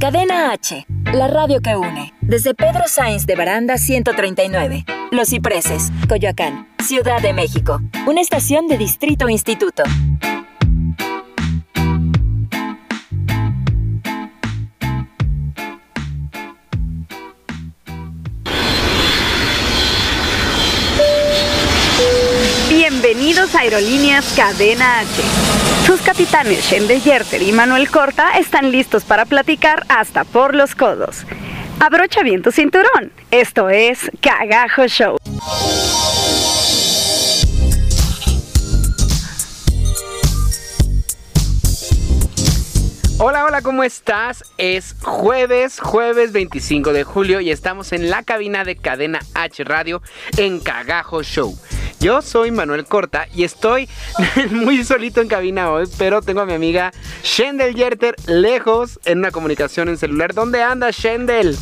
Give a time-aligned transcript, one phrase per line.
[0.00, 2.14] Cadena H, la radio que une.
[2.22, 4.86] Desde Pedro Sainz de Baranda 139.
[5.10, 7.82] Los Cipreses, Coyoacán, Ciudad de México.
[8.06, 9.82] Una estación de Distrito Instituto.
[23.60, 25.22] Aerolíneas Cadena H.
[25.84, 31.26] Sus capitanes Shendel Yerter y Manuel Corta están listos para platicar hasta por los codos.
[31.78, 33.12] Abrocha bien tu cinturón.
[33.30, 35.18] Esto es Cagajo Show.
[43.18, 44.42] Hola, hola, ¿cómo estás?
[44.56, 50.00] Es jueves, jueves 25 de julio y estamos en la cabina de Cadena H Radio
[50.38, 51.54] en Cagajo Show.
[52.00, 53.86] Yo soy Manuel Corta y estoy
[54.50, 56.92] muy solito en cabina hoy, pero tengo a mi amiga
[57.22, 60.32] Shendel Yerter lejos en una comunicación en celular.
[60.32, 61.58] ¿Dónde anda Shendel?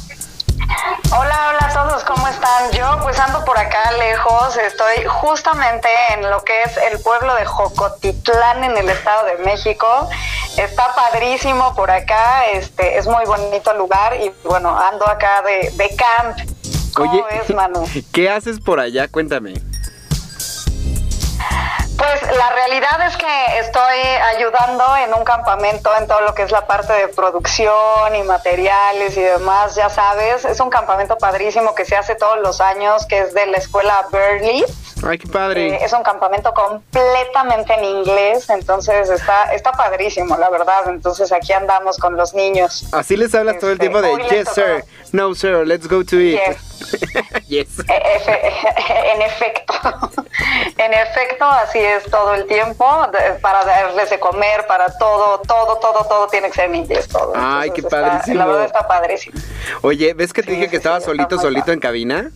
[1.11, 2.71] Hola, hola a todos, ¿cómo están?
[2.71, 7.45] Yo pues ando por acá lejos, estoy justamente en lo que es el pueblo de
[7.45, 10.09] Jocotitlán en el Estado de México.
[10.57, 15.97] Está padrísimo por acá, este es muy bonito lugar y bueno, ando acá de, de
[15.97, 16.39] camp.
[16.95, 17.85] ¿Cómo Oye, es, Manu?
[18.13, 19.09] ¿qué haces por allá?
[19.09, 19.68] Cuéntame.
[21.99, 23.99] Pues la realidad es que estoy
[24.37, 29.17] ayudando en un campamento en todo lo que es la parte de producción y materiales
[29.17, 30.45] y demás, ya sabes.
[30.45, 34.07] Es un campamento padrísimo que se hace todos los años, que es de la escuela
[34.13, 34.65] Burley.
[35.07, 35.69] Ay, qué padre.
[35.75, 40.89] Eh, es un campamento completamente en inglés, entonces está, está padrísimo, la verdad.
[40.89, 42.87] Entonces aquí andamos con los niños.
[42.93, 46.17] Así les hablas todo el este, tiempo de yes sir, no sir, let's go to
[46.19, 46.39] it.
[47.49, 47.79] yes.
[47.81, 49.75] E- efe- en efecto,
[50.79, 52.85] en efecto, así es todo el tiempo,
[53.41, 57.33] para darles de comer, para todo, todo, todo, todo tiene que ser en inglés, todo.
[57.37, 58.39] Ay, Entonces qué está- padrísimo.
[58.39, 59.39] La verdad está padrísimo.
[59.83, 62.31] Oye, ¿ves que te Sí, dije que sí, estaba sí, solito, solito en cabina?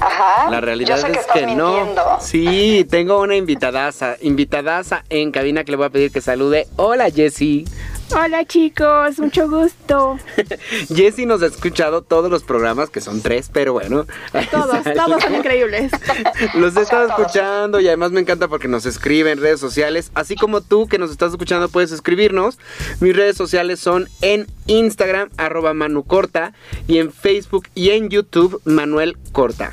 [0.00, 0.50] Ajá.
[0.50, 1.76] La realidad Yo sé que es estás que no.
[1.76, 2.02] mintiendo.
[2.20, 6.66] Sí, tengo una invitadaza, invitadaza en cabina que le voy a pedir que salude.
[6.76, 7.64] Hola, Jessie.
[8.12, 10.18] Hola chicos, mucho gusto.
[10.92, 14.04] Jessie nos ha escuchado todos los programas, que son tres, pero bueno.
[14.50, 15.92] Todos, todos son increíbles.
[16.54, 20.10] Los he estado escuchando y además me encanta porque nos escribe en redes sociales.
[20.14, 22.58] Así como tú que nos estás escuchando puedes escribirnos.
[22.98, 26.52] Mis redes sociales son en Instagram, arroba Manu Corta,
[26.88, 29.72] y en Facebook y en YouTube, Manuel Corta.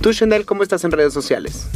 [0.00, 1.66] Tú, Chanel, ¿cómo estás en redes sociales?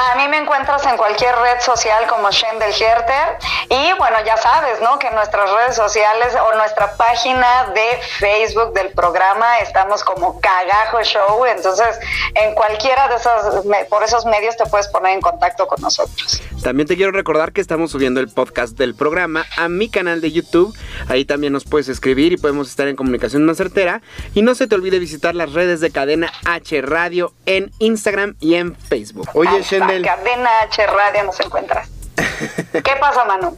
[0.00, 3.36] A mí me encuentras en cualquier red social como Shendel Herter
[3.68, 4.96] y bueno, ya sabes, ¿no?
[4.98, 11.02] Que en nuestras redes sociales o nuestra página de Facebook del programa estamos como Cagajo
[11.02, 11.98] Show, entonces
[12.36, 16.42] en cualquiera de esos, me- por esos medios te puedes poner en contacto con nosotros.
[16.62, 20.30] También te quiero recordar que estamos subiendo el podcast del programa a mi canal de
[20.32, 20.76] YouTube.
[21.08, 24.02] Ahí también nos puedes escribir y podemos estar en comunicación más certera.
[24.34, 28.54] Y no se te olvide visitar las redes de Cadena H Radio en Instagram y
[28.56, 29.28] en Facebook.
[29.34, 31.88] Oye, Hasta Shendel, Cadena H Radio nos encuentras.
[32.72, 33.56] ¿Qué pasa, Manu?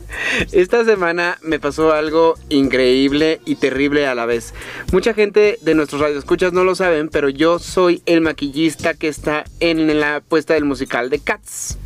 [0.53, 4.55] esta semana me pasó algo increíble y terrible a la vez.
[4.93, 9.45] Mucha gente de nuestros radioescuchas no lo saben, pero yo soy el maquillista que está
[9.59, 11.79] en la puesta del musical de Cats.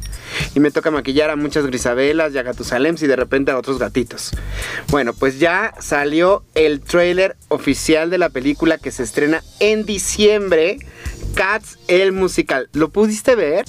[0.54, 3.78] Y me toca maquillar a muchas Grisabelas y a Gatusalems y de repente a otros
[3.78, 4.32] gatitos.
[4.88, 10.78] Bueno, pues ya salió el tráiler oficial de la película que se estrena en diciembre.
[11.34, 12.68] Cats, el musical.
[12.72, 13.64] ¿Lo pudiste ver?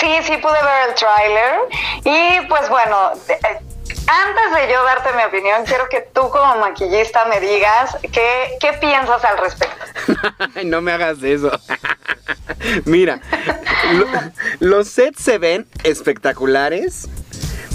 [0.00, 1.58] Sí, sí pude ver el tráiler
[2.04, 3.58] y pues bueno, eh,
[4.08, 8.72] antes de yo darte mi opinión, quiero que tú como maquillista me digas qué, qué
[8.74, 9.76] piensas al respecto.
[10.64, 11.50] No me hagas eso.
[12.84, 13.20] Mira,
[13.92, 14.06] lo-
[14.60, 17.08] los sets se ven espectaculares,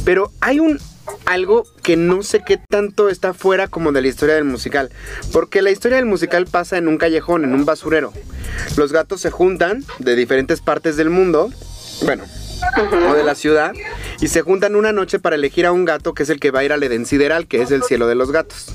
[0.05, 0.79] pero hay un
[1.25, 4.91] algo que no sé qué tanto está fuera como de la historia del musical,
[5.33, 8.13] porque la historia del musical pasa en un callejón, en un basurero.
[8.77, 11.49] Los gatos se juntan de diferentes partes del mundo,
[12.03, 12.23] bueno,
[13.09, 13.73] o de la ciudad,
[14.19, 16.59] y se juntan una noche para elegir a un gato que es el que va
[16.59, 18.67] a ir al Eden Sideral, que es el cielo de los gatos.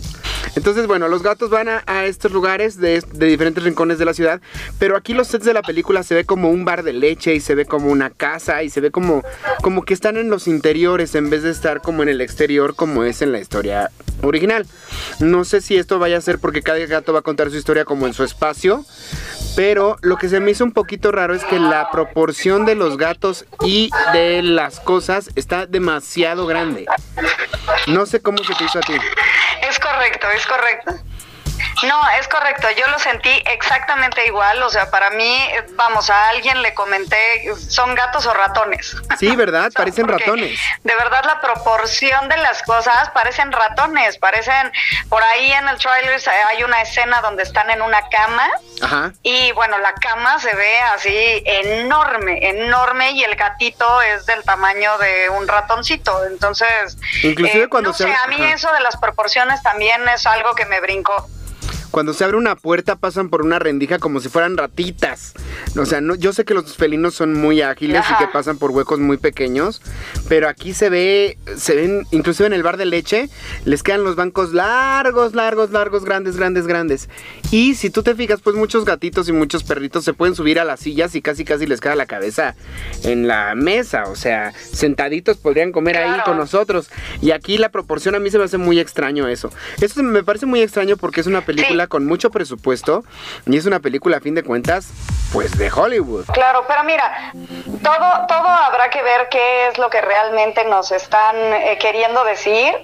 [0.54, 4.15] Entonces, bueno, los gatos van a, a estos lugares de, de diferentes rincones de la
[4.15, 4.41] ciudad,
[4.78, 7.41] pero aquí los sets de la película se ve como un bar de leche y
[7.41, 9.22] se ve como una casa y se ve como,
[9.60, 13.04] como que están en los interiores en vez de estar como en el exterior como
[13.04, 13.91] es en la historia
[14.22, 14.66] original.
[15.21, 17.84] No sé si esto vaya a ser porque cada gato va a contar su historia
[17.84, 18.86] como en su espacio,
[19.56, 22.98] pero lo que se me hizo un poquito raro es que la proporción de los
[22.98, 26.84] gatos y de las cosas está demasiado grande.
[27.86, 28.92] No sé cómo se te hizo a ti.
[29.68, 30.92] Es correcto, es correcto.
[31.84, 35.40] No, es correcto, yo lo sentí exactamente igual, o sea, para mí,
[35.72, 37.16] vamos, a alguien le comenté,
[37.68, 38.96] son gatos o ratones.
[39.18, 39.70] Sí, ¿verdad?
[39.74, 40.58] Parecen porque ratones.
[40.84, 44.72] De verdad la proporción de las cosas parecen ratones, parecen,
[45.08, 48.48] por ahí en el trailer hay una escena donde están en una cama
[48.80, 49.12] Ajá.
[49.22, 54.96] y bueno, la cama se ve así enorme, enorme y el gatito es del tamaño
[54.98, 56.24] de un ratoncito.
[56.24, 58.54] Entonces, eh, cuando no se sé, a mí ajá.
[58.54, 61.28] eso de las proporciones también es algo que me brincó.
[61.97, 65.33] Cuando se abre una puerta pasan por una rendija como si fueran ratitas.
[65.78, 68.71] O sea, no, yo sé que los felinos son muy ágiles y que pasan por
[68.71, 69.81] huecos muy pequeños,
[70.28, 73.31] pero aquí se ve, se ven, inclusive en el bar de leche,
[73.65, 77.09] les quedan los bancos largos, largos, largos, grandes, grandes, grandes.
[77.51, 80.66] Y si tú te fijas, pues muchos gatitos y muchos perritos se pueden subir a
[80.66, 82.57] las sillas y casi, casi les queda la cabeza
[83.04, 84.03] en la mesa.
[84.09, 86.25] O sea, sentaditos podrían comer ahí Claro.
[86.25, 86.91] con nosotros.
[87.22, 89.51] Y aquí la proporción a mí se me hace muy extraño eso.
[89.81, 93.04] Eso me parece muy extraño porque es una película Con mucho presupuesto
[93.47, 94.88] y es una película a fin de cuentas,
[95.33, 96.27] pues de Hollywood.
[96.33, 97.33] Claro, pero mira,
[97.83, 102.74] todo, todo habrá que ver qué es lo que realmente nos están eh, queriendo decir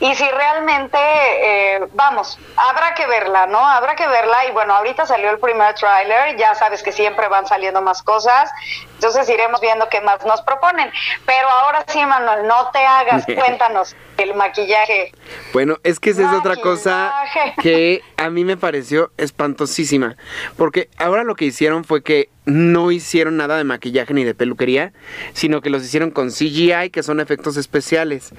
[0.00, 3.58] y si realmente, eh, vamos, habrá que verla, ¿no?
[3.58, 7.46] Habrá que verla y bueno, ahorita salió el primer tráiler, ya sabes que siempre van
[7.46, 8.50] saliendo más cosas,
[9.00, 10.90] entonces iremos viendo qué más nos proponen.
[11.24, 15.12] Pero ahora sí, Manuel, no te hagas, cuéntanos el maquillaje.
[15.54, 17.10] Bueno, es que esa es otra cosa
[17.62, 20.16] que a mí me pareció espantosísima.
[20.58, 24.92] Porque ahora lo que hicieron fue que no hicieron nada de maquillaje ni de peluquería,
[25.32, 28.34] sino que los hicieron con CGI, que son efectos especiales.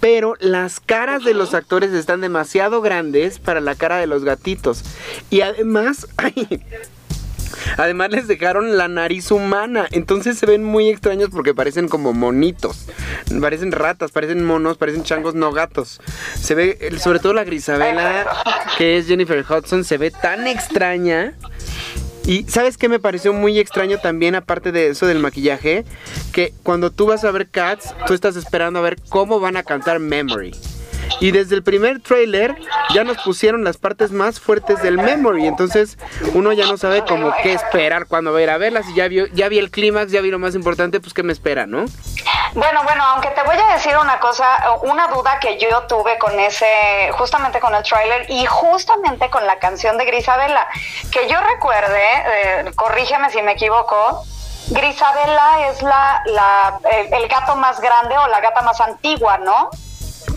[0.00, 4.84] Pero las caras de los actores están demasiado grandes para la cara de los gatitos.
[5.30, 6.62] Y además, ay,
[7.76, 12.86] Además les dejaron la nariz humana, entonces se ven muy extraños porque parecen como monitos,
[13.40, 16.00] parecen ratas, parecen monos, parecen changos no gatos.
[16.40, 18.26] Se ve, sobre todo la Grisabela,
[18.78, 21.34] que es Jennifer Hudson, se ve tan extraña.
[22.24, 25.84] Y ¿sabes qué me pareció muy extraño también, aparte de eso del maquillaje?
[26.32, 29.64] Que cuando tú vas a ver Cats, tú estás esperando a ver cómo van a
[29.64, 30.54] cantar Memory.
[31.20, 32.56] Y desde el primer trailer
[32.94, 35.46] ya nos pusieron las partes más fuertes del Memory.
[35.46, 35.98] Entonces
[36.34, 38.86] uno ya no sabe como qué esperar cuando va a ir a verlas.
[38.90, 41.32] Y ya, vio, ya vi el clímax, ya vi lo más importante, pues qué me
[41.32, 41.84] espera, ¿no?
[42.54, 44.46] Bueno, bueno, aunque te voy a decir una cosa,
[44.82, 49.58] una duda que yo tuve con ese, justamente con el tráiler y justamente con la
[49.58, 50.66] canción de Grisabela,
[51.10, 54.22] que yo recuerde, eh, corrígeme si me equivoco,
[54.68, 59.70] Grisabela es la, la el, el gato más grande o la gata más antigua, ¿no?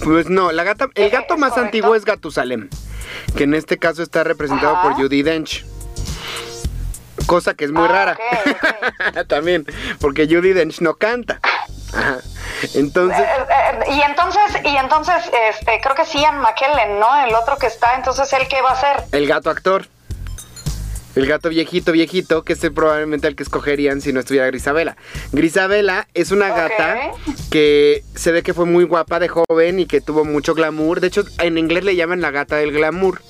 [0.03, 1.65] Pues no, la gata, el ¿Es- gato más correcto?
[1.65, 2.69] antiguo es Gatusalem,
[3.35, 4.83] que en este caso está representado Ajá.
[4.83, 5.65] por Judy Dench.
[7.27, 8.17] Cosa que es muy Ah, rara.
[9.27, 9.65] También,
[9.99, 11.39] porque Judy Dench no canta.
[11.93, 12.17] Ajá.
[12.73, 15.15] Entonces, Eh, eh, y entonces, y entonces,
[15.49, 17.25] este, creo que es Ian McKellen, ¿no?
[17.25, 19.03] El otro que está, entonces, ¿él qué va a hacer?
[19.11, 19.87] el gato actor.
[21.15, 24.97] El gato viejito, viejito, que es el- probablemente el que escogerían si no estuviera Grisabela.
[25.31, 27.11] Grisabela es una gata
[27.49, 30.99] que se ve que fue muy guapa de joven y que tuvo mucho glamour.
[30.99, 33.21] De hecho, en inglés le llaman la gata del glamour.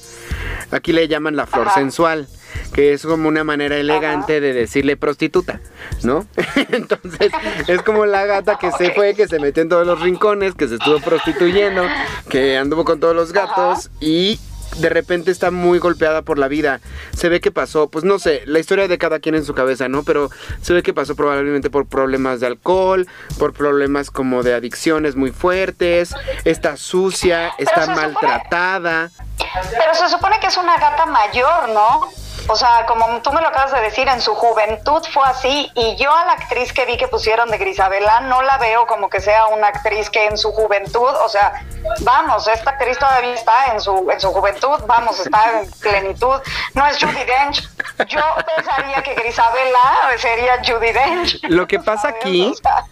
[0.72, 1.76] Aquí le llaman la flor Ajá.
[1.80, 2.28] sensual,
[2.74, 5.62] que es como una manera elegante de decirle prostituta,
[6.04, 6.26] ¿no?
[6.72, 7.31] Entonces,
[7.68, 10.68] es como la gata que se fue, que se metió en todos los rincones, que
[10.68, 11.84] se estuvo prostituyendo,
[12.30, 14.40] que anduvo con todos los gatos y
[14.77, 16.81] de repente está muy golpeada por la vida.
[17.16, 19.88] Se ve que pasó, pues no sé, la historia de cada quien en su cabeza,
[19.88, 20.04] ¿no?
[20.04, 20.30] Pero
[20.62, 23.07] se ve que pasó probablemente por problemas de alcohol,
[23.38, 26.13] por problemas como de adicciones muy fuertes,
[26.44, 29.12] está sucia, está maltratada.
[29.38, 32.25] Pero se supone que es una gata mayor, ¿no?
[32.47, 35.95] O sea, como tú me lo acabas de decir, en su juventud fue así y
[35.95, 39.19] yo a la actriz que vi que pusieron de Grisabela no la veo como que
[39.19, 41.66] sea una actriz que en su juventud, o sea,
[42.02, 46.35] vamos, esta actriz todavía está en su en su juventud, vamos, está en plenitud.
[46.75, 47.68] No es Judy Dench.
[48.09, 48.21] Yo
[48.56, 51.40] pensaría que Grisabela sería Judy Dench.
[51.49, 52.18] Lo que pasa ¿sabes?
[52.21, 52.84] aquí- O sea,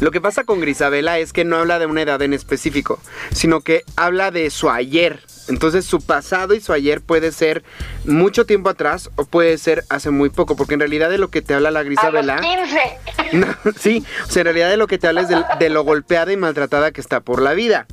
[0.00, 3.00] Lo que pasa con Grisabela es que no habla de una edad en específico,
[3.32, 5.20] sino que habla de su ayer.
[5.48, 7.64] Entonces su pasado y su ayer puede ser
[8.04, 11.42] mucho tiempo atrás o puede ser hace muy poco, porque en realidad de lo que
[11.42, 12.40] te habla la Grisabela...
[12.40, 12.98] 15.
[13.32, 13.46] No,
[13.80, 16.32] sí, o sea, en realidad de lo que te habla es de, de lo golpeada
[16.32, 17.86] y maltratada que está por la vida.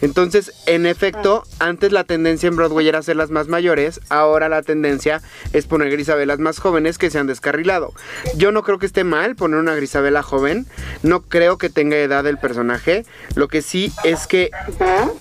[0.00, 5.22] Entonces, en efecto, antes la tendencia en Broadway era hacerlas más mayores, ahora la tendencia
[5.52, 7.92] es poner Grisabelas más jóvenes que se han descarrilado.
[8.36, 10.66] Yo no creo que esté mal poner una Grisabela joven,
[11.02, 13.04] no creo que tenga edad el personaje,
[13.34, 14.50] lo que sí es que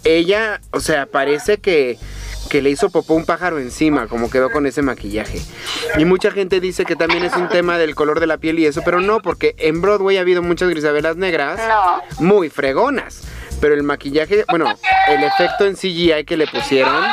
[0.03, 1.98] ella, o sea, parece que
[2.50, 5.39] que le hizo popó un pájaro encima, como quedó con ese maquillaje.
[5.98, 8.65] Y mucha gente dice que también es un tema del color de la piel y
[8.65, 12.01] eso, pero no, porque en Broadway ha habido muchas grisabelas negras No.
[12.25, 13.21] muy fregonas.
[13.62, 14.65] Pero el maquillaje, bueno,
[15.08, 17.06] el efecto en CGI que le pusieron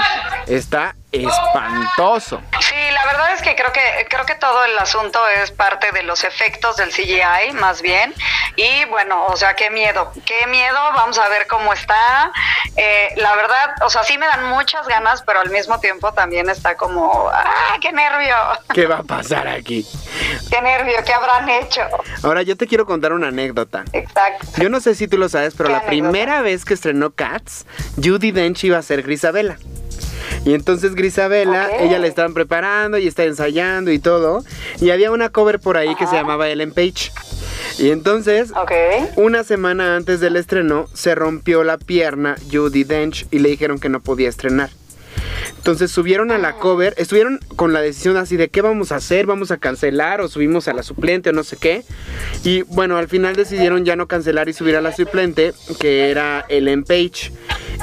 [0.47, 2.41] está espantoso.
[2.61, 6.03] Sí, la verdad es que creo que creo que todo el asunto es parte de
[6.03, 8.15] los efectos del CGI, más bien.
[8.57, 10.77] Y bueno, o sea, qué miedo, qué miedo.
[10.95, 12.31] Vamos a ver cómo está.
[12.77, 16.49] Eh, la verdad, o sea, sí me dan muchas ganas, pero al mismo tiempo también
[16.51, 18.35] está como, ¡ah, qué nervio!
[18.75, 19.87] ¿Qué va a pasar aquí?
[20.51, 20.97] ¡Qué nervio!
[21.05, 21.83] ¿Qué habrán hecho?
[22.23, 23.85] Ahora yo te quiero contar una anécdota.
[23.93, 24.47] Exacto.
[24.57, 26.11] Yo no sé si tú lo sabes, pero ¿Qué la anécdota?
[26.11, 29.57] primera vez que estrenó Cats, Judy Dench iba a ser Grisabela.
[30.45, 34.45] Y entonces Grisabela, ella la estaban preparando y está ensayando y todo.
[34.81, 37.13] Y había una cover por ahí que se llamaba Ellen Page.
[37.79, 38.53] Y entonces,
[39.17, 43.89] una semana antes del estreno, se rompió la pierna Judy Dench y le dijeron que
[43.89, 44.71] no podía estrenar.
[45.57, 49.27] Entonces subieron a la cover, estuvieron con la decisión así de qué vamos a hacer,
[49.27, 51.85] vamos a cancelar o subimos a la suplente o no sé qué.
[52.45, 56.45] Y bueno, al final decidieron ya no cancelar y subir a la suplente, que era
[56.49, 57.33] Ellen Page.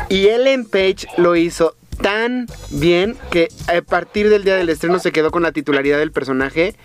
[0.10, 5.12] Y Ellen Page lo hizo tan bien que a partir del día del estreno se
[5.12, 6.76] quedó con la titularidad del personaje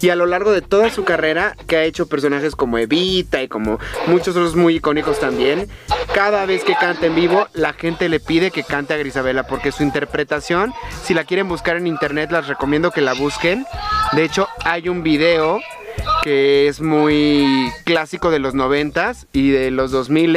[0.00, 3.48] y a lo largo de toda su carrera que ha hecho personajes como Evita y
[3.48, 5.68] como muchos otros muy icónicos también
[6.14, 9.72] cada vez que canta en vivo la gente le pide que cante a Grisabela porque
[9.72, 10.72] su interpretación
[11.02, 13.64] si la quieren buscar en internet las recomiendo que la busquen.
[14.12, 15.60] De hecho hay un video
[16.22, 20.36] que es muy clásico de los noventas y de los 2000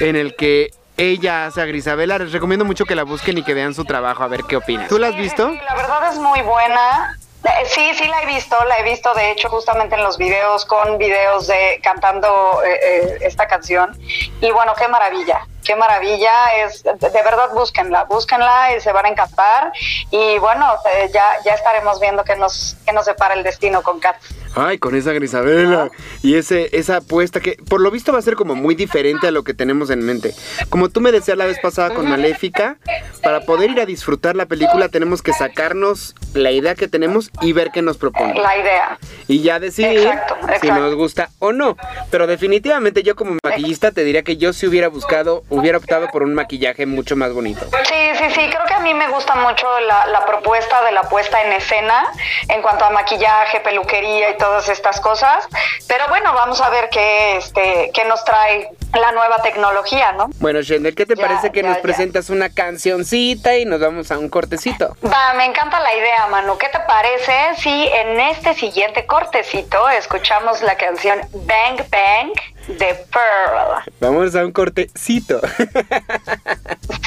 [0.00, 2.18] en el que ella hace a Grisabela.
[2.18, 4.88] Les recomiendo mucho que la busquen y que vean su trabajo a ver qué opinan.
[4.88, 5.50] ¿Tú la has visto?
[5.50, 7.18] Sí, la verdad es muy buena.
[7.44, 10.64] Eh, Sí, sí la he visto, la he visto de hecho justamente en los videos
[10.64, 13.98] con videos de cantando eh, eh, esta canción
[14.40, 16.32] y bueno, qué maravilla, qué maravilla
[16.64, 19.72] es, de, verdad búsquenla, búsquenla y se van a encantar
[20.10, 24.00] y bueno, eh, ya, ya estaremos viendo que nos, que nos separa el destino con
[24.00, 24.16] Kat.
[24.56, 25.90] Ay, con esa Grisabela.
[26.22, 29.30] Y ese, esa apuesta que por lo visto va a ser como muy diferente a
[29.30, 30.34] lo que tenemos en mente.
[30.68, 32.76] Como tú me decías la vez pasada con Maléfica,
[33.22, 37.52] para poder ir a disfrutar la película tenemos que sacarnos la idea que tenemos y
[37.52, 38.34] ver qué nos propone.
[38.34, 38.98] La idea.
[39.28, 41.76] Y ya decidir Exacto, si nos gusta o no.
[42.10, 46.22] Pero definitivamente yo como maquillista te diría que yo si hubiera buscado, hubiera optado por
[46.22, 47.66] un maquillaje mucho más bonito.
[47.84, 51.02] Sí, sí, sí, creo que a mí me gusta mucho la, la propuesta de la
[51.04, 52.04] puesta en escena
[52.48, 55.48] en cuanto a maquillaje, peluquería y todas estas cosas.
[55.88, 60.28] Pero bueno, vamos a ver qué, este, qué nos trae la nueva tecnología, ¿no?
[60.38, 61.82] Bueno, Shendel, ¿qué te Ya, parece que ya, nos ya.
[61.82, 64.96] presentas una cancioncita y nos vamos a un cortecito?
[65.04, 66.58] Va, me encanta la idea, Manu.
[66.58, 72.32] ¿Qué te parece si en este siguiente cortecito escuchamos la canción Bang Bang
[72.78, 73.82] de Pearl?
[74.00, 75.40] Vamos a un cortecito.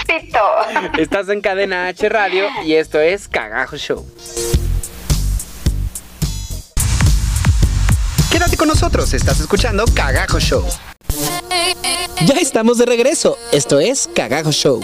[0.08, 0.42] Cito.
[0.98, 4.04] Estás en Cadena H Radio y esto es Cagajo Show.
[8.38, 10.64] Quédate con nosotros, estás escuchando Cagajo Show.
[12.24, 13.36] Ya estamos de regreso.
[13.52, 14.80] Esto es Cagajo Show.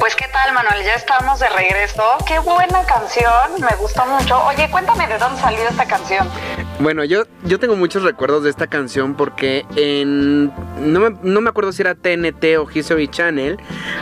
[0.00, 2.02] Pues qué tal, Manuel, ya estamos de regreso.
[2.26, 4.42] Qué buena canción, me gustó mucho.
[4.44, 6.28] Oye, cuéntame de dónde salió esta canción.
[6.80, 10.46] Bueno, yo, yo tengo muchos recuerdos de esta canción porque en.
[10.80, 13.56] No me, no me acuerdo si era TNT o History Channel.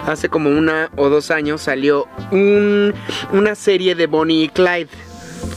[0.06, 2.94] Hace como una o dos años salió un-
[3.32, 4.88] una serie de Bonnie y Clyde.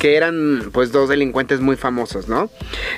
[0.03, 2.49] Que eran pues dos delincuentes muy famosos, ¿no?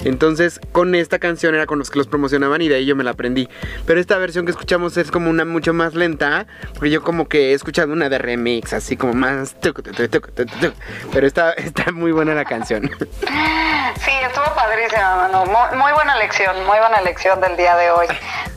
[0.05, 3.03] Entonces con esta canción era con los que los promocionaban y de ahí yo me
[3.03, 3.47] la aprendí.
[3.85, 6.47] Pero esta versión que escuchamos es como una mucho más lenta.
[6.73, 9.53] Porque yo como que he escuchado una de remix, así como más...
[9.59, 10.73] tuc, tuc, tuc.
[11.13, 12.89] Pero está, está muy buena la canción.
[12.89, 15.45] Sí, estuvo padrísima, Manu.
[15.45, 18.07] Muy, muy buena lección, muy buena lección del día de hoy.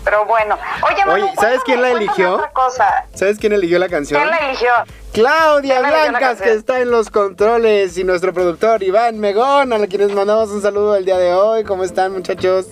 [0.04, 0.58] Pero bueno,
[0.90, 2.36] oye, Manu, Oye, ¿sabes quién la eligió?
[2.36, 3.04] Otra cosa.
[3.12, 4.22] ¿Sabes quién eligió la canción?
[4.22, 4.70] ¿Quién la eligió?
[5.12, 9.72] Claudia ¿Quién eligió la Blancas, que está en los controles, y nuestro productor Iván Megón,
[9.72, 11.64] a quienes mandamos un saludo el día de hoy.
[11.64, 12.66] ¿Cómo están, muchachos?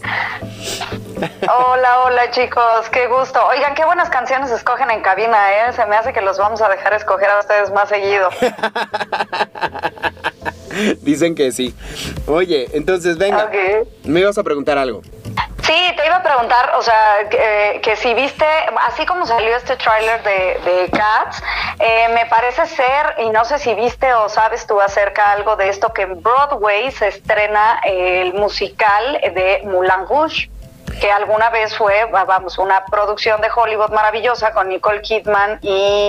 [1.18, 3.40] Hola, hola chicos, qué gusto.
[3.46, 5.72] Oigan, qué buenas canciones escogen en cabina, ¿eh?
[5.72, 8.28] Se me hace que los vamos a dejar escoger a ustedes más seguido.
[11.00, 11.74] Dicen que sí.
[12.26, 13.50] Oye, entonces venga,
[14.04, 15.00] me ibas a preguntar algo.
[15.66, 17.38] Sí, te iba a preguntar, o sea, que,
[17.76, 18.46] eh, que si viste,
[18.86, 21.42] así como salió este tráiler de, Cats,
[21.80, 25.68] eh, me parece ser, y no sé si viste o sabes tú acerca algo de
[25.68, 30.50] esto, que en Broadway se estrena el musical de Moulin Rouge
[31.00, 36.08] que alguna vez fue, va- vamos, una producción de Hollywood maravillosa con Nicole Kidman y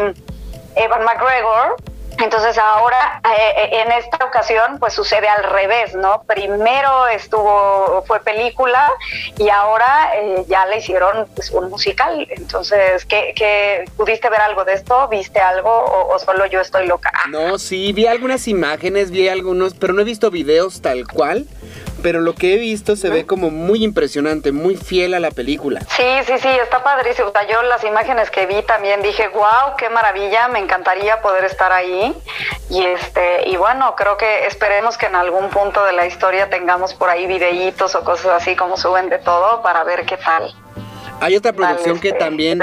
[0.75, 1.75] Evan McGregor.
[2.19, 6.23] Entonces ahora, eh, eh, en esta ocasión, pues sucede al revés, ¿no?
[6.23, 8.91] Primero estuvo, fue película
[9.37, 12.27] y ahora eh, ya le hicieron pues, un musical.
[12.31, 15.07] Entonces, ¿qué, qué, pudiste ver algo de esto?
[15.09, 17.11] ¿Viste algo o, o solo yo estoy loca?
[17.29, 21.45] No, sí, vi algunas imágenes, vi algunos, pero no he visto videos tal cual.
[22.01, 25.81] Pero lo que he visto se ve como muy impresionante, muy fiel a la película.
[25.81, 27.29] Sí, sí, sí, está padrísimo.
[27.29, 31.45] O sea, yo las imágenes que vi también dije, wow, qué maravilla, me encantaría poder
[31.45, 32.13] estar ahí.
[32.69, 36.93] Y este, y bueno, creo que esperemos que en algún punto de la historia tengamos
[36.93, 40.53] por ahí videitos o cosas así como suben de todo para ver qué tal.
[41.19, 42.61] Hay otra producción que este, también,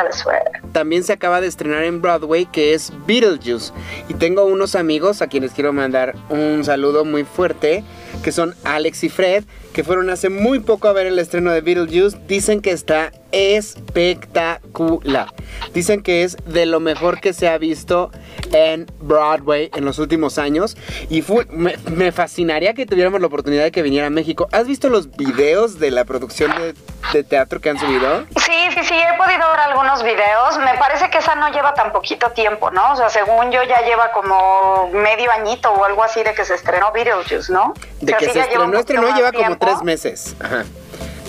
[0.72, 3.72] también se acaba de estrenar en Broadway, que es Beetlejuice.
[4.08, 7.82] Y tengo unos amigos a quienes quiero mandar un saludo muy fuerte,
[8.24, 11.60] que son Alex y Fred, que fueron hace muy poco a ver el estreno de
[11.60, 12.18] Beetlejuice.
[12.26, 15.28] Dicen que está espectacular.
[15.72, 18.10] Dicen que es de lo mejor que se ha visto
[18.52, 20.76] en Broadway en los últimos años.
[21.10, 24.48] Y fue- me, me fascinaría que tuviéramos la oportunidad de que viniera a México.
[24.52, 26.74] ¿Has visto los videos de la producción de,
[27.12, 28.24] de teatro que han subido?
[28.36, 30.58] Sí, sí, sí, he podido ver algunos videos.
[30.58, 32.92] Me parece que esa no lleva tan poquito tiempo, ¿no?
[32.92, 36.54] O sea, según yo ya lleva como medio añito o algo así de que se
[36.54, 37.74] estrenó Beetlejuice, ¿no?
[38.00, 40.36] De O sea, que sí se lleva estrenó, más lleva como tres meses.
[40.40, 40.64] Ajá.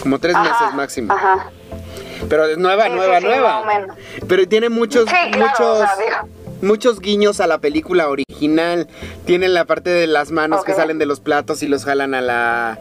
[0.02, 1.14] Como tres Ajá, meses máximo.
[1.14, 1.50] Ajá.
[2.30, 3.62] Pero es nueva, Sí, nueva, sí, nueva.
[3.62, 3.98] más o menos.
[4.28, 6.30] Pero tiene muchos, Sí, claro, muchos, o sea, digo.
[6.62, 8.88] muchos guiños a la película original.
[9.26, 12.22] Tienen la parte de las manos que salen de los platos y los jalan a
[12.22, 12.80] la,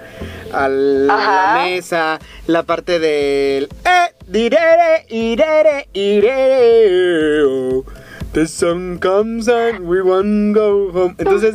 [0.53, 2.19] a la mesa.
[2.47, 7.43] La parte del eh, direre, irere, irere.
[7.45, 7.85] oh.
[8.35, 11.15] The sun comes and we want go home.
[11.19, 11.55] Entonces,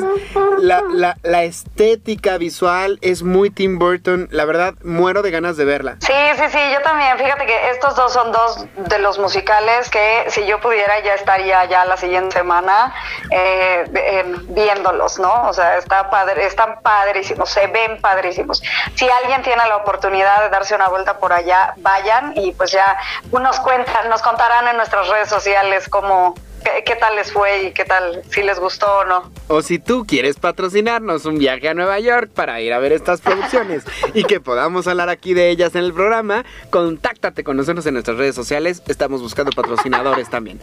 [0.60, 4.30] la, la, la estética visual es muy Tim Burton.
[4.32, 5.98] La verdad, muero de ganas de verla.
[6.00, 7.18] Sí, sí, sí, yo también.
[7.18, 11.66] Fíjate que estos dos son dos de los musicales que si yo pudiera ya estaría
[11.66, 12.96] ya la siguiente semana
[13.30, 15.50] eh, eh, viéndolos, ¿no?
[15.50, 18.64] O sea, está padre, están padrísimos, se ven padrísimos.
[18.96, 22.98] Si alguien tiene la oportunidad de darse una vuelta por allá, vayan y pues ya
[23.34, 27.72] nos cuentan, nos contarán en nuestras redes sociales cómo qué, qué tal les fue y
[27.72, 29.32] qué tal, si les gustó o no.
[29.48, 33.22] O si tú quieres patrocinarnos un viaje a Nueva York para ir a ver estas
[33.22, 37.94] producciones y que podamos hablar aquí de ellas en el programa, contáctate con nosotros en
[37.94, 38.84] nuestras redes sociales.
[38.88, 40.60] Estamos buscando patrocinadores también.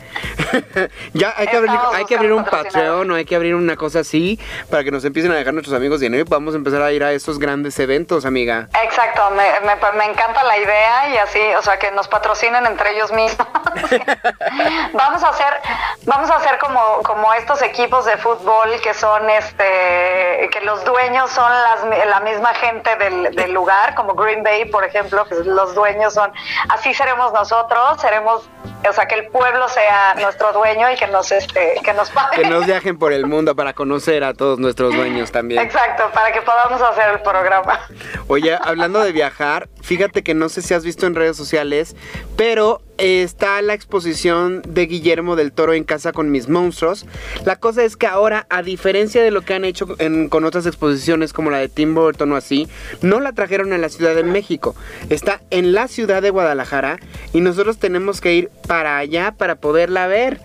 [1.14, 3.76] ya hay que abrir, Estamos hay que abrir un Patreon o hay que abrir una
[3.76, 4.38] cosa así
[4.70, 7.12] para que nos empiecen a dejar nuestros amigos dinero y podamos empezar a ir a
[7.12, 8.68] esos grandes eventos, amiga.
[8.84, 12.94] Exacto, me, me, me encanta la idea y así, o sea, que nos patrocinen entre
[12.94, 13.46] ellos mismos.
[14.92, 15.60] vamos a hacer,
[16.04, 21.30] vamos a hacer como, como estos equipos de fútbol que son, este, que los dueños
[21.30, 25.74] son las, la misma gente del, del lugar, como Green Bay, por ejemplo, que los
[25.74, 26.32] dueños son,
[26.68, 28.48] así seremos nosotros, seremos,
[28.88, 32.42] o sea, que el pueblo sea nuestro dueño y que nos, este, que nos pague.
[32.42, 35.60] Que nos viajen por el mundo para conocer a todos nuestros dueños también.
[35.62, 37.80] Exacto, para que podamos hacer el programa.
[38.28, 41.96] Oye, hablando de viajar, fíjate que no sé si has visto en redes sociales,
[42.36, 47.06] pero está la exposición de Guillermo del Toro en casa con mis monstruos.
[47.44, 49.86] La cosa es que ahora, a diferencia de lo que han hecho
[50.28, 52.68] con otras exposiciones como la de Tim Burton o así,
[53.02, 54.74] no la trajeron a la Ciudad de México.
[55.10, 56.98] Está en la ciudad de Guadalajara
[57.32, 60.40] y nosotros tenemos que ir para allá para poderla ver.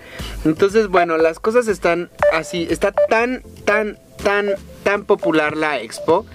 [0.46, 2.68] Entonces, bueno, las cosas están así.
[2.70, 4.50] Está tan, tan, tan,
[4.84, 6.26] tan popular la expo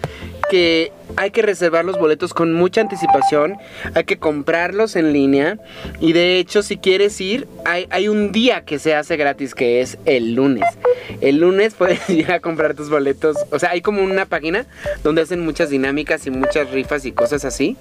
[0.51, 3.57] que hay que reservar los boletos con mucha anticipación,
[3.95, 5.59] hay que comprarlos en línea
[6.01, 9.99] y de hecho si quieres ir, hay, un día que se hace gratis que es
[10.05, 10.65] el lunes.
[11.21, 14.67] El lunes puedes ir a comprar tus boletos, o sea, hay como una página
[15.03, 17.77] donde hacen muchas dinámicas y muchas rifas y cosas así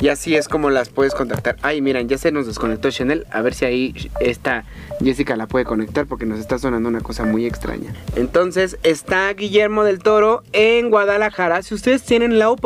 [0.00, 1.56] y así es como las puedes contactar.
[1.62, 4.64] Ay, miren, ya se nos desconectó Chanel, a ver si ahí esta
[5.02, 7.94] Jessica la puede conectar porque nos está sonando una cosa muy extraña.
[8.16, 11.62] Entonces está Guillermo del Toro en Guadalajara.
[11.62, 12.61] Si ustedes tienen la oportunidad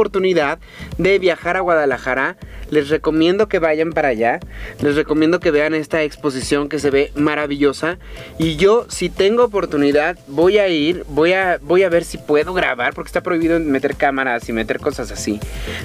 [0.98, 2.37] de viajar a Guadalajara,
[2.70, 4.40] les recomiendo que vayan para allá.
[4.80, 7.98] Les recomiendo que vean esta exposición que se ve maravillosa.
[8.38, 12.54] Y yo, si tengo oportunidad, voy a ir, voy a, voy a ver si puedo
[12.54, 15.40] grabar, porque está prohibido meter cámaras y meter cosas así.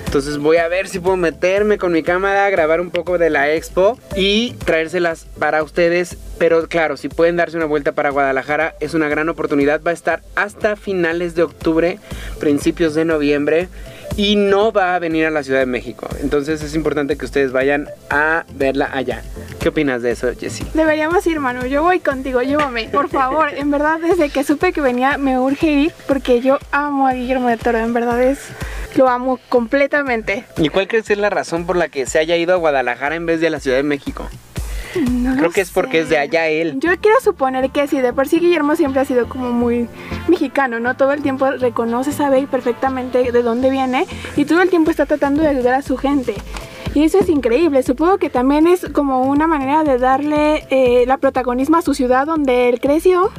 [0.05, 3.51] Entonces voy a ver si puedo meterme con mi cámara, grabar un poco de la
[3.53, 6.17] expo y traérselas para ustedes.
[6.39, 9.81] Pero claro, si pueden darse una vuelta para Guadalajara, es una gran oportunidad.
[9.85, 11.99] Va a estar hasta finales de octubre,
[12.39, 13.69] principios de noviembre.
[14.17, 16.07] Y no va a venir a la Ciudad de México.
[16.21, 19.21] Entonces es importante que ustedes vayan a verla allá.
[19.59, 20.65] ¿Qué opinas de eso, Jessie?
[20.73, 21.65] Deberíamos ir, Manu.
[21.65, 22.89] Yo voy contigo, llévame.
[22.89, 27.07] Por favor, en verdad, desde que supe que venía, me urge ir porque yo amo
[27.07, 27.77] a Guillermo del Toro.
[27.77, 28.39] En verdad es.
[28.95, 30.43] Lo amo completamente.
[30.57, 33.15] ¿Y cuál crees que es la razón por la que se haya ido a Guadalajara
[33.15, 34.27] en vez de a la Ciudad de México?
[34.99, 36.79] No Creo que es porque es de allá él.
[36.79, 39.87] Yo quiero suponer que sí, de por sí Guillermo siempre ha sido como muy
[40.27, 40.95] mexicano, ¿no?
[40.95, 45.41] Todo el tiempo reconoce, sabe perfectamente de dónde viene y todo el tiempo está tratando
[45.41, 46.35] de ayudar a su gente.
[46.93, 47.83] Y eso es increíble.
[47.83, 52.27] Supongo que también es como una manera de darle eh, la protagonismo a su ciudad
[52.27, 53.31] donde él creció.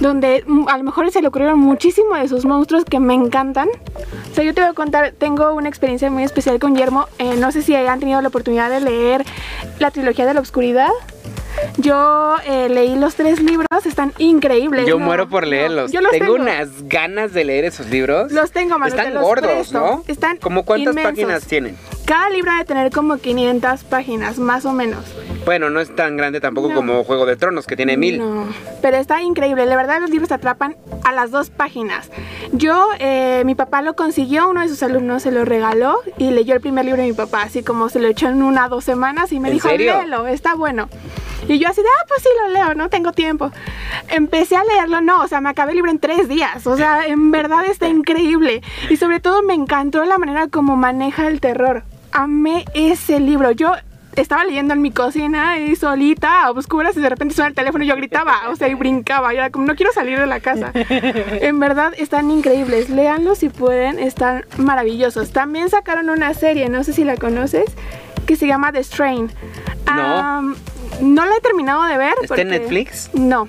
[0.00, 3.68] Donde mm, a lo mejor se le ocurrieron muchísimo de sus monstruos que me encantan.
[4.30, 7.06] O sea, yo te voy a contar, tengo una experiencia muy especial con Guillermo.
[7.18, 9.24] Eh, no sé si han tenido la oportunidad de leer
[9.78, 10.90] la trilogía de la oscuridad.
[11.78, 14.86] Yo eh, leí los tres libros, están increíbles.
[14.86, 15.04] Yo ¿no?
[15.04, 15.92] muero por leerlos.
[15.92, 16.42] yo los tengo, tengo.
[16.42, 18.32] unas ganas de leer esos libros.
[18.32, 19.78] Los tengo, mano, te Están los gordos, presto.
[19.78, 20.04] ¿no?
[20.06, 21.12] Están ¿Cómo cuántas inmensos.
[21.12, 21.76] páginas tienen?
[22.12, 25.02] Cada libro ha de tener como 500 páginas, más o menos.
[25.46, 26.74] Bueno, no es tan grande tampoco No.
[26.74, 28.18] como Juego de Tronos, que tiene mil.
[28.18, 28.46] No,
[28.82, 29.64] pero está increíble.
[29.64, 32.10] La verdad, los libros te atrapan a las dos páginas.
[32.52, 36.52] Yo, eh, mi papá lo consiguió, uno de sus alumnos se lo regaló y leyó
[36.54, 39.32] el primer libro de mi papá, así como se lo echó en una dos semanas
[39.32, 39.96] y me ¿En dijo, serio?
[40.02, 40.90] léelo, está bueno.
[41.48, 43.50] Y yo así de, ah, pues sí lo leo, no tengo tiempo.
[44.10, 46.66] Empecé a leerlo, no, o sea, me acabé el libro en tres días.
[46.66, 48.60] O sea, en verdad está increíble.
[48.90, 51.84] Y sobre todo me encantó la manera como maneja el terror.
[52.12, 53.50] Amé ese libro.
[53.52, 53.72] Yo
[54.16, 57.84] estaba leyendo en mi cocina y solita, a oscuras, y de repente suena el teléfono
[57.84, 59.32] y yo gritaba, o sea, y brincaba.
[59.32, 60.72] Y era como, no quiero salir de la casa.
[60.74, 62.90] En verdad están increíbles.
[62.90, 65.30] Léanlos si pueden, están maravillosos.
[65.32, 67.64] También sacaron una serie, no sé si la conoces,
[68.26, 69.30] que se llama The Strain.
[69.86, 70.54] No.
[71.00, 72.14] No la he terminado de ver.
[72.22, 73.10] ¿Está en Netflix?
[73.14, 73.48] No,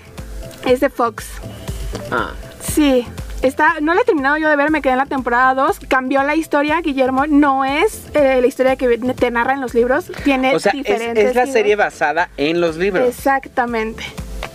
[0.66, 1.26] es de Fox.
[2.12, 2.32] Ah.
[2.62, 3.06] Sí,
[3.44, 5.80] está, no la he terminado yo de ver, me quedé en la temporada 2.
[5.88, 7.28] Cambió la historia, Guillermo.
[7.28, 10.06] No es eh, la historia que te narra en los libros.
[10.24, 11.26] Tiene O sea, es, diferentes.
[11.30, 11.54] es la libros.
[11.54, 13.08] serie basada en los libros.
[13.08, 14.04] Exactamente.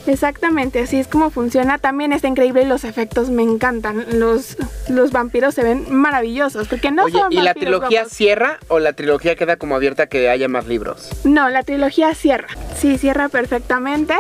[0.07, 1.77] Exactamente, así es como funciona.
[1.77, 4.07] También está increíble y los efectos me encantan.
[4.19, 4.57] Los,
[4.89, 8.95] los vampiros se ven maravillosos porque no Oye, son ¿y la trilogía cierra o la
[8.95, 11.11] trilogía queda como abierta que haya más libros?
[11.25, 12.49] No, la trilogía cierra.
[12.79, 14.15] Sí, cierra perfectamente.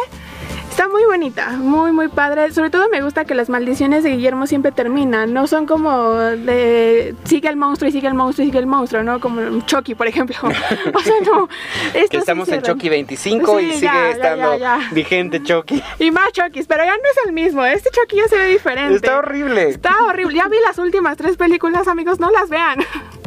[0.78, 2.52] Está muy bonita, muy muy padre.
[2.52, 5.32] Sobre todo me gusta que las maldiciones de Guillermo siempre terminan.
[5.32, 9.02] No son como de sigue el monstruo y sigue el monstruo y sigue el monstruo,
[9.02, 9.18] ¿no?
[9.18, 10.36] Como Chucky, por ejemplo.
[10.94, 11.48] o sea, no.
[11.94, 12.62] Estamos en.
[12.62, 14.88] Chucky 25 y sigue ya, estando ya, ya.
[14.92, 15.82] vigente Chucky.
[15.98, 17.64] Y más Chucky, pero ya no es el mismo.
[17.64, 18.94] Este Chucky ya se ve diferente.
[18.94, 19.70] Está horrible.
[19.70, 20.36] Está horrible.
[20.36, 22.78] Ya vi las últimas tres películas, amigos, no las vean.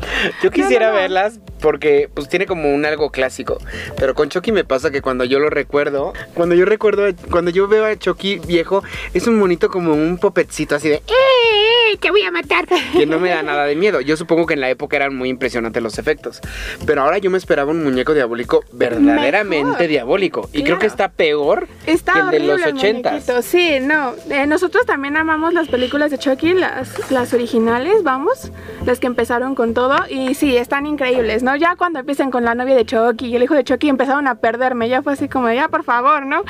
[0.43, 0.99] Yo quisiera no, no.
[0.99, 3.57] verlas porque pues tiene como un algo clásico.
[3.97, 7.67] Pero con Chucky me pasa que cuando yo lo recuerdo, cuando yo recuerdo, cuando yo
[7.67, 8.83] veo a Chucky viejo,
[9.13, 12.65] es un monito como un popetcito así de ¡Eh, ¡Te voy a matar!
[12.93, 14.01] Que no me da nada de miedo.
[14.01, 16.39] Yo supongo que en la época eran muy impresionantes los efectos.
[16.85, 19.87] Pero ahora yo me esperaba un muñeco diabólico verdaderamente Mejor.
[19.87, 20.49] diabólico.
[20.53, 20.79] Y creo Claro.
[20.79, 23.11] que está peor Está que el de los el ochentas.
[23.13, 23.41] muñequito.
[23.41, 24.13] Sí, no.
[24.29, 28.51] Eh, nosotros también amamos las películas de Chucky, las, las originales, vamos.
[28.85, 29.90] Las que empezaron con todo.
[30.09, 31.55] Y sí, están increíbles, ¿no?
[31.55, 34.35] Ya cuando empiezan con la novia de Chucky y el hijo de Chucky empezaron a
[34.35, 34.89] perderme.
[34.89, 36.43] Ya fue así como, ya, por favor, ¿no?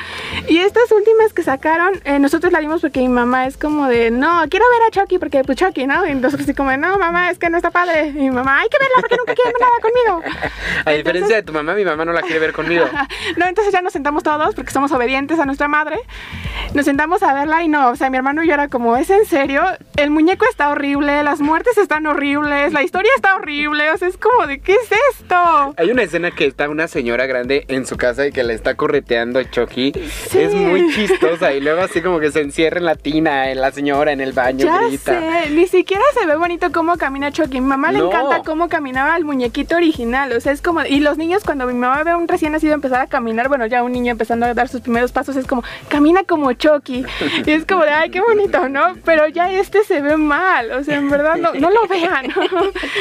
[0.48, 4.10] Y estas últimas que sacaron, eh, nosotros la vimos porque mi mamá es como de,
[4.10, 6.06] no, quiero ver a Chucky porque pues Chucky, ¿no?
[6.06, 8.08] Y nosotros así como, no, mamá, es que no está padre.
[8.08, 10.52] Y mi mamá, hay que verla porque nunca quiere ver nada conmigo.
[10.84, 12.84] A diferencia de tu mamá, mi mamá no la quiere ver conmigo.
[13.36, 15.98] No, entonces ya nos sentamos todos porque somos obedientes a nuestra madre.
[16.74, 19.10] Nos sentamos a verla y no, o sea, mi hermano y yo era como, ¿es
[19.10, 19.62] en serio?
[19.96, 24.16] El muñeco está horrible, las muertes están horribles, la historia está horrible, o sea, es
[24.16, 25.74] como de, ¿qué es esto?
[25.76, 28.74] Hay una escena que está una señora grande en su casa y que le está
[28.74, 29.92] correteando a Chucky.
[30.28, 30.38] Sí.
[30.38, 33.70] Es muy chistosa y luego así como que se encierra en la tina, en la
[33.70, 35.20] señora en el baño, Ya grita.
[35.20, 37.60] sé, ni siquiera se ve bonito cómo camina Chucky.
[37.60, 40.32] Mi mamá le encanta cómo caminaba el muñequito original.
[40.32, 40.82] O sea, es como.
[40.84, 43.66] Y los niños, cuando mi mamá ve a un recién nacido empezar a caminar, bueno,
[43.66, 47.04] ya un niño empezando a dar sus primeros pasos, es como, camina como Chucky.
[47.46, 48.94] Y es como de, ay, qué bonito, ¿no?
[49.04, 50.70] Pero ya este se ve mal.
[50.72, 52.26] O sea, en verdad, no, no lo vean.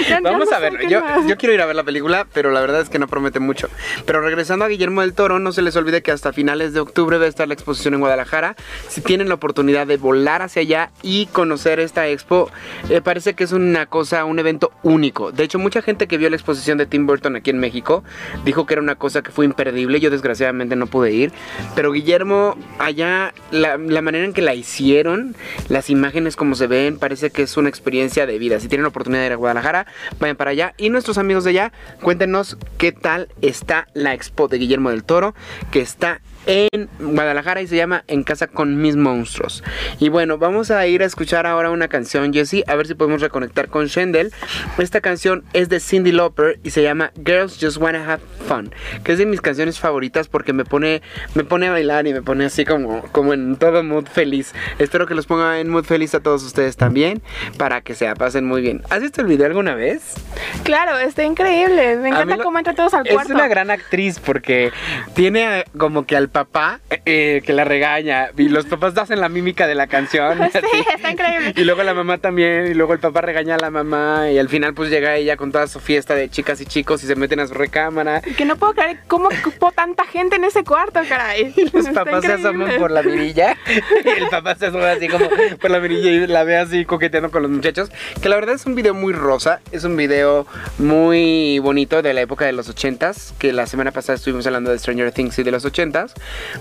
[0.10, 0.80] Ya Vamos a verlo.
[0.80, 3.40] saquen Yo, quiero ir a ver la película, pero la verdad es que no promete
[3.40, 3.70] mucho.
[4.06, 7.18] Pero regresando a Guillermo del Toro, no se les olvide que hasta finales de octubre
[7.18, 8.56] va a estar la exposición en Guadalajara.
[8.88, 12.50] Si tienen la oportunidad de volar hacia allá y conocer esta expo,
[12.90, 15.32] eh, parece que es una cosa, un evento único.
[15.32, 18.04] De hecho, mucha gente que vio la exposición de Tim Burton aquí en México
[18.46, 20.00] dijo que era una cosa que fue imperdible.
[20.00, 21.32] Yo desgraciadamente no pude ir.
[21.76, 25.36] Pero Guillermo, allá, la, la manera en que la hicieron,
[25.70, 28.60] las imágenes como se ven, parece que es una experiencia de vida.
[28.60, 29.88] Si tienen la oportunidad de ir a Guadalajara,
[30.20, 30.74] vayan para allá.
[30.78, 31.72] Y nuestros amigos de allá,
[32.02, 35.34] cuéntenos qué tal está la expo de Guillermo del Toro,
[35.72, 39.64] que está en Guadalajara y se llama En casa con mis monstruos.
[40.00, 43.22] Y bueno, vamos a ir a escuchar ahora una canción, Jessie, a ver si podemos
[43.22, 44.32] reconectar con Shendel.
[44.78, 48.74] Esta canción es de Cindy Lauper y se llama Girls Just Wanna Have Fun,
[49.04, 51.02] que es de mis canciones favoritas porque me pone,
[51.36, 54.54] me pone a bailar y me pone así como, como en todo mood feliz.
[54.80, 57.22] Espero que los ponga en mood feliz a todos ustedes también,
[57.58, 58.82] para que se la pasen muy bien.
[58.90, 60.16] ¿Has visto el video alguna vez?
[60.64, 61.98] Claro, está increíble.
[61.98, 63.34] Me encanta lo- cómo entran todos al Es cuarto.
[63.34, 64.72] una gran actriz porque
[65.14, 69.68] tiene como que al papá eh, que la regaña y los papás hacen la mímica
[69.68, 70.40] de la canción.
[70.72, 71.54] Sí, está increíble.
[71.56, 74.48] Y luego la mamá también, y luego el papá regaña a la mamá y al
[74.48, 77.40] final pues llega ella con toda su fiesta de chicas y chicos y se meten
[77.40, 78.22] a su recámara.
[78.22, 81.54] Que no puedo creer cómo ocupó tanta gente en ese cuarto, caray.
[81.74, 82.64] Los Está papás se increíble.
[82.66, 83.58] asoman por la mirilla
[84.06, 85.28] y el papá se asoma así como
[85.60, 87.90] por la mirilla y la ve así coqueteando con los muchachos.
[88.22, 90.46] Que la verdad es un video muy rosa, es un video
[90.78, 94.80] muy bonito de la época de los 80s, que la semana pasada estuvimos hablando de
[94.80, 96.14] Stranger Things y de los 80s.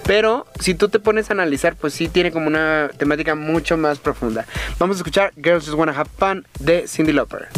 [0.04, 3.98] Pero si tú te pones a analizar, pues sí tiene como una temática mucho más
[3.98, 4.46] profunda.
[4.78, 7.48] Vamos a escuchar Girls Just Wanna Have Fun de Cindy Lauper.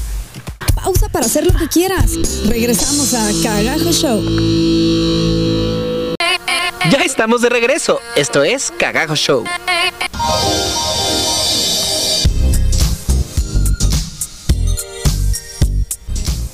[0.75, 2.19] Pausa para hacer lo que quieras.
[2.49, 4.21] Regresamos a Cagajo Show.
[6.91, 8.01] Ya estamos de regreso.
[8.17, 9.45] Esto es Cagajo Show.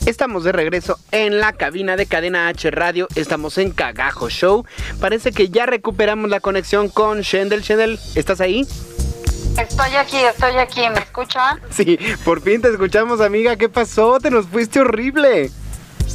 [0.09, 3.09] Estamos de regreso en la cabina de Cadena H Radio.
[3.15, 4.65] Estamos en Cagajo Show.
[5.03, 7.61] Parece que ya recuperamos la conexión con Shendel.
[7.61, 8.67] Shendel, ¿estás ahí?
[9.61, 11.61] Estoy aquí, estoy aquí, ¿me escuchan?
[11.69, 13.57] Sí, por fin te escuchamos, amiga.
[13.57, 14.19] ¿Qué pasó?
[14.19, 15.51] Te nos fuiste horrible.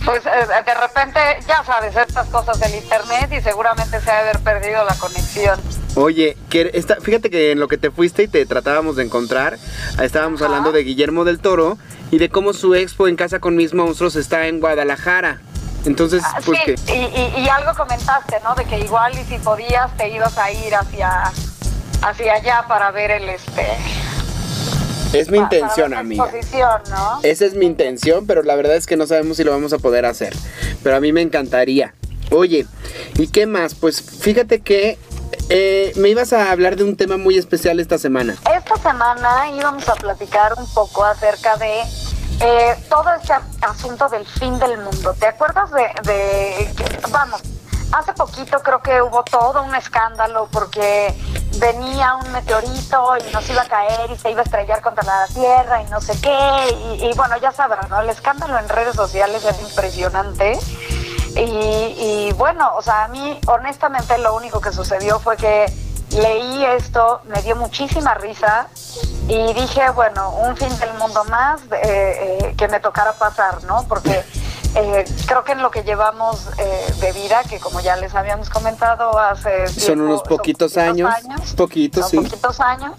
[0.03, 0.29] Pues eh,
[0.65, 4.83] de repente, ya sabes, estas cosas del internet y seguramente se ha de haber perdido
[4.85, 5.59] la conexión.
[5.93, 9.59] Oye, que esta- fíjate que en lo que te fuiste y te tratábamos de encontrar,
[10.01, 10.47] estábamos Ajá.
[10.49, 11.77] hablando de Guillermo del Toro
[12.13, 15.41] y de cómo su expo en Casa con Mis Monstruos está en Guadalajara.
[15.85, 16.93] Entonces, Ah, pues sí, que...
[16.93, 18.53] y, y- y algo comentaste, ¿no?
[18.53, 21.23] De que igual y si podías te ibas a ir hacia,
[22.03, 23.65] hacia allá para ver el este...
[25.11, 26.27] Es mi para intención, amiga.
[26.89, 27.19] ¿no?
[27.23, 29.79] Esa es mi intención, pero la verdad es que no sabemos si lo vamos a
[29.79, 30.33] poder hacer.
[30.83, 31.93] Pero a mí me encantaría.
[32.31, 32.65] Oye,
[33.17, 33.75] ¿y qué más?
[33.75, 34.97] Pues fíjate que
[35.49, 38.35] eh, me ibas a hablar de un tema muy especial esta semana.
[38.55, 41.81] Esta semana íbamos a platicar un poco acerca de
[42.39, 45.13] eh, todo este asunto del fin del mundo.
[45.19, 46.73] ¿Te acuerdas de, de
[47.09, 47.41] vamos,
[47.91, 51.13] hace poquito creo que hubo todo un escándalo porque
[51.59, 55.27] venía un meteorito y nos iba a caer y se iba a estrellar contra la
[55.33, 56.97] Tierra y no sé qué.
[56.99, 58.01] Y, y bueno, ya sabrán, ¿no?
[58.01, 60.59] El escándalo en redes sociales es impresionante.
[61.35, 65.71] Y, y bueno, o sea, a mí honestamente lo único que sucedió fue que
[66.11, 68.67] leí esto, me dio muchísima risa
[69.27, 73.85] y dije, bueno, un fin del mundo más eh, eh, que me tocara pasar, ¿no?
[73.87, 74.23] Porque
[74.75, 78.49] eh, creo que en lo que llevamos eh, de vida, que como ya les habíamos
[78.49, 79.67] comentado hace...
[79.67, 81.13] Son tiempo, unos poquitos años.
[81.55, 82.17] Poquitos, son sí.
[82.17, 82.93] poquitos años,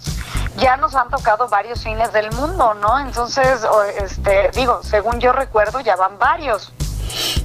[0.57, 2.99] ya nos han tocado varios fines del mundo, ¿no?
[2.99, 3.61] Entonces,
[4.01, 6.71] este, digo, según yo recuerdo, ya van varios.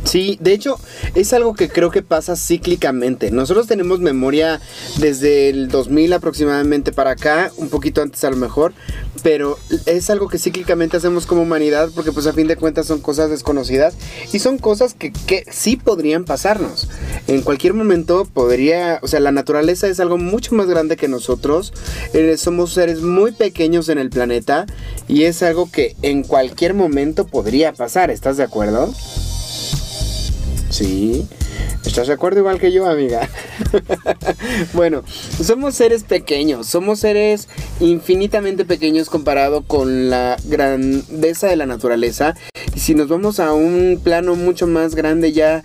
[0.04, 0.78] Sí, de hecho,
[1.14, 3.30] es algo que creo que pasa cíclicamente.
[3.30, 4.60] Nosotros tenemos memoria
[4.98, 8.72] desde el 2000 aproximadamente para acá, un poquito antes a lo mejor,
[9.22, 13.00] pero es algo que cíclicamente hacemos como humanidad porque pues a fin de cuentas son
[13.00, 13.94] cosas desconocidas
[14.32, 16.88] y son cosas que, que sí podrían pasarnos.
[17.26, 21.72] En cualquier momento podría, o sea, la naturaleza es algo mucho más grande que nosotros,
[22.14, 24.66] eh, somos seres muy pequeños en el planeta
[25.08, 28.92] y es algo que en cualquier momento podría pasar, ¿estás de acuerdo?
[30.70, 31.26] Sí.
[31.84, 33.28] ¿Estás de acuerdo igual que yo, amiga?
[34.72, 35.02] bueno,
[35.42, 37.48] somos seres pequeños, somos seres
[37.80, 42.36] infinitamente pequeños comparado con la grandeza de la naturaleza.
[42.74, 45.64] Y si nos vamos a un plano mucho más grande ya,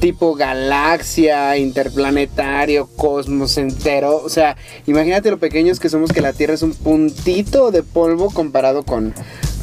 [0.00, 6.54] tipo galaxia, interplanetario, cosmos entero, o sea, imagínate lo pequeños que somos que la Tierra
[6.54, 9.12] es un puntito de polvo comparado con,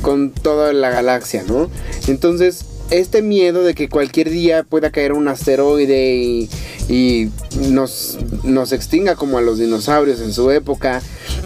[0.03, 1.69] con toda la galaxia, ¿no?
[2.07, 6.49] Entonces, este miedo de que cualquier día pueda caer un asteroide
[6.89, 7.29] y,
[7.69, 11.01] nos, nos extinga como a los dinosaurios en su época,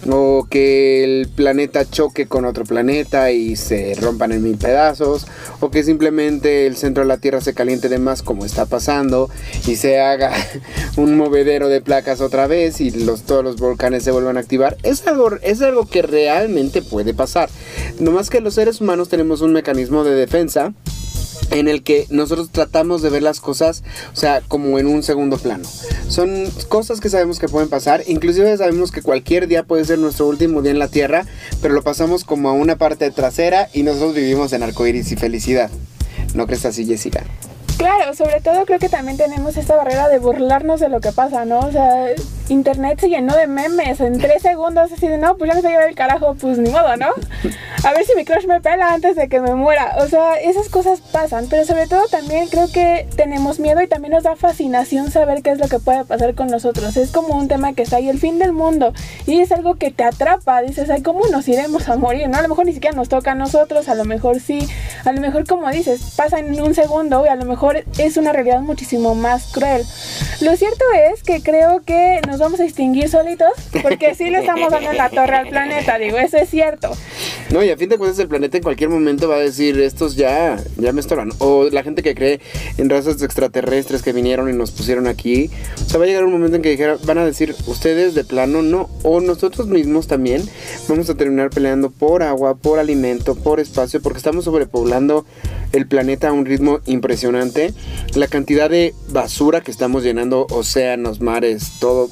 [0.10, 5.28] o que el planeta choque con otro planeta y se rompan en mil pedazos,
[5.60, 9.30] o que simplemente el centro de la Tierra se caliente de más como está pasando
[9.68, 10.34] y se haga
[10.98, 14.78] un movedero de placas otra vez y los, todos los volcanes se vuelvan a activar,
[14.84, 17.50] es algo, es algo que realmente puede pasar.
[18.00, 20.74] No más que los seres humanos tenemos un mecanismo de defensa
[21.52, 23.84] en el que nosotros tratamos de ver las cosas,
[24.14, 25.68] o sea, como en un segundo plano.
[26.08, 30.28] Son cosas que sabemos que pueden pasar, inclusive sabemos que cualquier día puede ser nuestro
[30.28, 31.26] último día en la Tierra,
[31.62, 35.70] pero lo pasamos como a una parte trasera y nosotros vivimos en arcoíris y felicidad.
[36.34, 37.26] ¿No crees así, Jessica?
[37.78, 41.46] Claro, sobre todo creo que también tenemos esta barrera de burlarnos de lo que pasa,
[41.46, 41.60] ¿no?
[41.60, 42.08] O sea,
[42.50, 45.70] internet se llenó de memes en tres segundos, así de, no, pues ya me se
[45.70, 47.10] lleva el carajo, pues ni modo, ¿no?
[47.84, 49.98] A ver si mi crush me pela antes de que me muera.
[50.00, 54.14] O sea, esas cosas pasan, pero sobre todo también creo que tenemos miedo y también
[54.14, 56.98] nos da fascinación saber qué es lo que puede pasar con nosotros.
[56.98, 58.92] Es como un tema que está ahí, el fin del mundo,
[59.28, 62.28] y es algo que te atrapa, dices, ay, ¿cómo nos iremos a morir?
[62.28, 62.40] ¿No?
[62.40, 64.68] A lo mejor ni siquiera nos toca a nosotros, a lo mejor sí,
[65.06, 67.67] a lo mejor como dices, pasa en un segundo y a lo mejor
[67.98, 69.84] es una realidad muchísimo más cruel.
[70.42, 73.52] Lo cierto es que creo que nos vamos a extinguir solitos,
[73.82, 76.92] porque sí le estamos dando la torre al planeta, digo, eso es cierto.
[77.50, 80.16] No, y a fin de cuentas el planeta en cualquier momento va a decir, estos
[80.16, 81.32] ya, ya me estorban.
[81.40, 82.42] O la gente que cree
[82.78, 85.50] en razas extraterrestres que vinieron y nos pusieron aquí.
[85.86, 88.62] O sea, va a llegar un momento en que van a decir, ustedes de plano
[88.62, 88.90] no.
[89.04, 90.44] O nosotros mismos también
[90.88, 95.26] vamos a terminar peleando por agua, por alimento, por espacio, porque estamos sobrepoblando
[95.72, 97.74] el planeta a un ritmo impresionante.
[98.16, 102.10] La cantidad de basura que estamos llenando, océanos, mares, todo,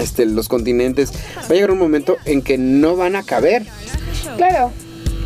[0.00, 3.66] este, los continentes, va a llegar un momento en que no van a caber.
[4.36, 4.72] Claro.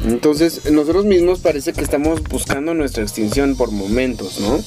[0.06, 4.59] Entonces, nosotros mismos parece que estamos buscando nuestra extinción por momentos, ¿no?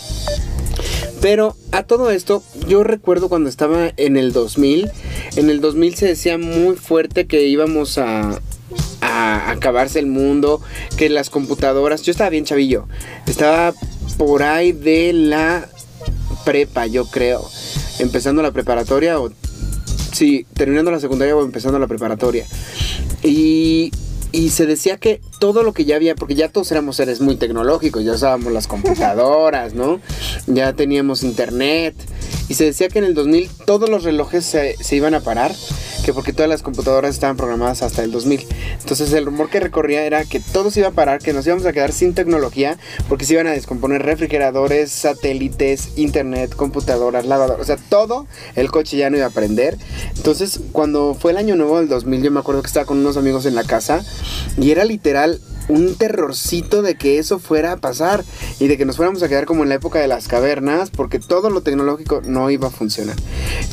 [1.21, 4.91] Pero a todo esto, yo recuerdo cuando estaba en el 2000,
[5.37, 8.41] en el 2000 se decía muy fuerte que íbamos a,
[9.13, 10.61] acabarse el mundo,
[10.97, 12.87] que las computadoras, yo estaba bien chavillo,
[13.27, 13.73] estaba
[14.17, 15.67] por ahí de la
[16.45, 17.47] prepa, yo creo,
[17.99, 19.31] empezando la preparatoria o
[20.11, 22.45] sí, terminando la secundaria o empezando la preparatoria.
[23.23, 23.91] Y
[24.33, 27.35] y se decía que todo lo que ya había, porque ya todos éramos seres muy
[27.35, 29.99] tecnológicos, ya usábamos las computadoras, ¿no?
[30.47, 31.95] Ya teníamos internet.
[32.47, 35.51] Y se decía que en el 2000 todos los relojes se, se iban a parar,
[36.05, 38.45] que porque todas las computadoras estaban programadas hasta el 2000.
[38.79, 41.65] Entonces el rumor que recorría era que todo se iba a parar, que nos íbamos
[41.65, 42.77] a quedar sin tecnología,
[43.09, 48.97] porque se iban a descomponer refrigeradores, satélites, internet, computadoras, lavadoras, o sea, todo el coche
[48.97, 49.77] ya no iba a prender.
[50.15, 53.17] Entonces, cuando fue el año nuevo del 2000, yo me acuerdo que estaba con unos
[53.17, 54.03] amigos en la casa
[54.57, 55.32] y era literal
[55.69, 58.23] un terrorcito de que eso fuera a pasar
[58.59, 61.19] y de que nos fuéramos a quedar como en la época de las cavernas porque
[61.19, 63.15] todo lo tecnológico no iba a funcionar.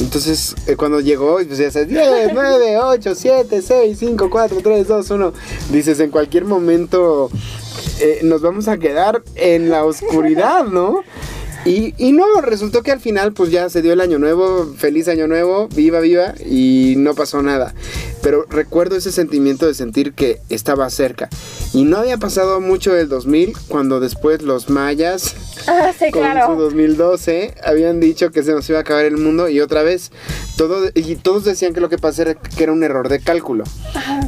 [0.00, 4.88] Entonces, eh, cuando llegó, pues ya sabes, 10, 9, 8, 7, 6, 5, 4, 3,
[4.88, 5.32] 2, 1,
[5.72, 7.30] dices, en cualquier momento
[8.00, 11.02] eh, nos vamos a quedar en la oscuridad, ¿no?
[11.64, 15.08] Y, y, no, resultó que al final pues ya se dio el año nuevo, feliz
[15.08, 17.74] año nuevo, viva, viva, y no pasó nada.
[18.22, 21.28] Pero recuerdo ese sentimiento de sentir que estaba cerca.
[21.74, 25.34] Y no había pasado mucho del 2000 cuando después los mayas,
[25.66, 26.54] Ah, sí, con claro.
[26.54, 30.10] su 2012, habían dicho que se nos iba a acabar el mundo y otra vez
[30.56, 33.64] todo, y todos decían que lo que pasó era que era un error de cálculo.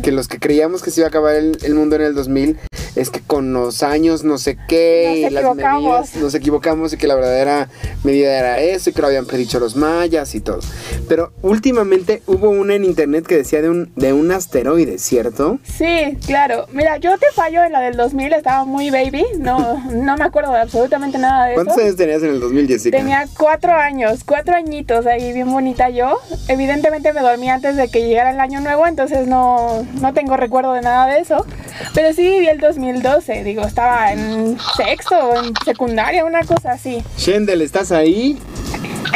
[0.02, 2.58] Que los que creíamos que se iba a acabar el, el mundo en el 2000
[2.96, 5.82] es que con los años no sé qué Nos y las equivocamos.
[5.82, 7.68] medidas nos equivocamos y que la verdadera
[8.04, 10.60] medida era eso y que lo habían predicho los mayas y todo.
[11.08, 15.58] Pero últimamente hubo una en internet que decía de un, de un asteroide, ¿cierto?
[15.64, 16.66] Sí, claro.
[16.72, 20.52] Mira, yo te fallo en la del 2000, estaba muy baby, no, no me acuerdo
[20.52, 21.64] de absolutamente nada de eso.
[21.64, 22.96] ¿Cuántos años tenías en el 2000, Jessica?
[22.98, 26.18] Tenía cuatro años, cuatro añitos ahí, bien bonita yo.
[26.48, 30.72] Evidentemente me dormí antes de que llegara el año nuevo, entonces no, no tengo recuerdo
[30.74, 31.46] de nada de eso.
[31.94, 37.02] Pero sí viví el 2012, digo, estaba en sexto, en secundaria, una cosa así.
[37.16, 38.36] Shendel, ¿estás ahí?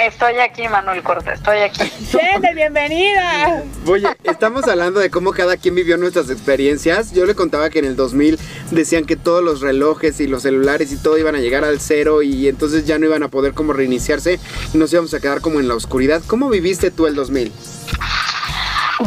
[0.01, 1.81] Estoy aquí, Manuel Corta, estoy aquí.
[2.11, 3.65] Gente, bienvenida.
[3.87, 7.13] Oye, estamos hablando de cómo cada quien vivió nuestras experiencias.
[7.13, 8.39] Yo le contaba que en el 2000
[8.71, 12.23] decían que todos los relojes y los celulares y todo iban a llegar al cero
[12.23, 14.39] y entonces ya no iban a poder como reiniciarse
[14.73, 16.23] y nos íbamos a quedar como en la oscuridad.
[16.27, 17.53] ¿Cómo viviste tú el 2000?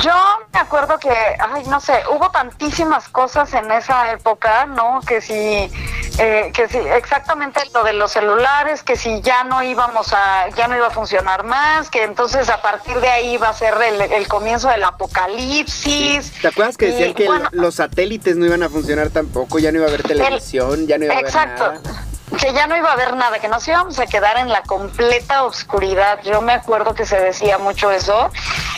[0.01, 0.13] Yo
[0.53, 5.01] me acuerdo que, ay, no sé, hubo tantísimas cosas en esa época, ¿no?
[5.05, 10.13] Que si, eh, que si, exactamente lo de los celulares, que si ya no íbamos
[10.13, 13.53] a, ya no iba a funcionar más, que entonces a partir de ahí va a
[13.53, 16.31] ser el, el comienzo del apocalipsis.
[16.41, 19.59] ¿Te acuerdas que Y, decían que bueno, los satélites no iban a funcionar tampoco?
[19.59, 21.71] Ya no iba a haber televisión, ya no iba a haber Exacto.
[21.73, 22.05] nada.
[22.37, 25.43] Que ya no iba a haber nada, que nos íbamos a quedar en la completa
[25.43, 26.19] oscuridad.
[26.23, 28.29] Yo me acuerdo que se decía mucho eso.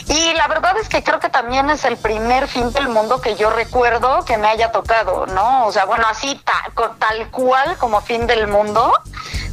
[0.08, 3.36] Y la verdad es que creo que también es el primer fin del mundo que
[3.36, 5.66] yo recuerdo que me haya tocado, ¿no?
[5.66, 8.92] O sea, bueno, así ta- co- tal cual como fin del mundo,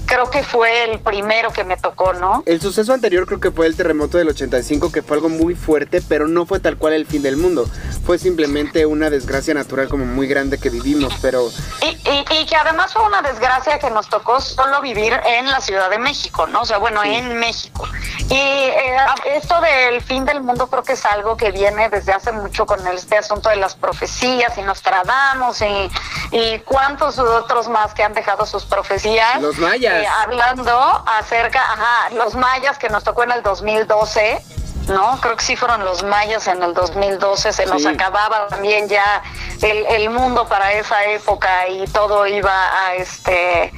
[0.10, 2.44] creo que fue el primero que me tocó, ¿no?
[2.46, 6.02] El suceso anterior creo que fue el terremoto del 85, que fue algo muy fuerte,
[6.02, 7.70] pero no fue tal cual el fin del mundo.
[8.06, 11.50] Fue simplemente una desgracia natural como muy grande que vivimos, pero
[11.82, 15.62] Y, y- y que además fue una desgracia que nos tocó solo vivir en la
[15.62, 16.62] Ciudad de México, ¿no?
[16.62, 17.88] O sea, bueno, en México.
[18.30, 18.98] Y eh,
[19.36, 22.86] esto del fin del mundo creo que es algo que viene desde hace mucho con
[22.88, 25.90] este asunto de las profecías y Nostradamus y,
[26.32, 29.42] y cuántos otros más que han dejado sus profecías.
[29.42, 29.99] Los mayas.
[30.04, 34.44] Eh, hablando acerca, ajá, los mayas que nos tocó en el 2012
[34.90, 35.20] ¿no?
[35.22, 37.88] Creo que sí fueron los mayas en el 2012, se nos Sí.
[37.88, 39.22] acababa también ya
[39.62, 43.72] el, el mundo para esa época y todo iba a este,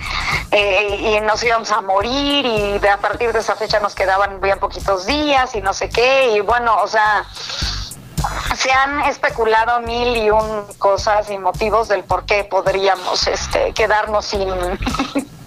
[0.51, 4.39] eh, y nos íbamos a morir y de, a partir de esa fecha nos quedaban
[4.39, 7.25] bien poquitos días y no sé qué, y bueno, o sea,
[8.55, 14.25] se han especulado mil y un cosas y motivos del por qué podríamos este, quedarnos
[14.25, 14.47] sin...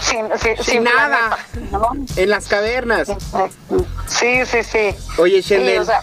[0.00, 1.38] sin, sin, Sin nada.
[2.16, 3.08] En las cavernas.
[4.06, 4.94] Sí, sí, sí.
[5.18, 6.00] Oye, Sí, Shendel, o sea,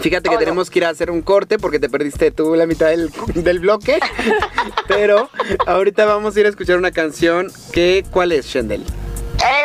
[0.00, 2.88] fíjate que tenemos que ir a hacer un corte porque te perdiste tú la mitad
[2.88, 3.98] del, del bloque.
[4.88, 5.30] Pero
[5.66, 8.84] ahorita vamos a ir a escuchar una canción que, ¿cuál es, Shendel?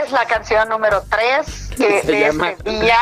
[0.04, 3.00] Es la canción número 3 que, de llama- este día,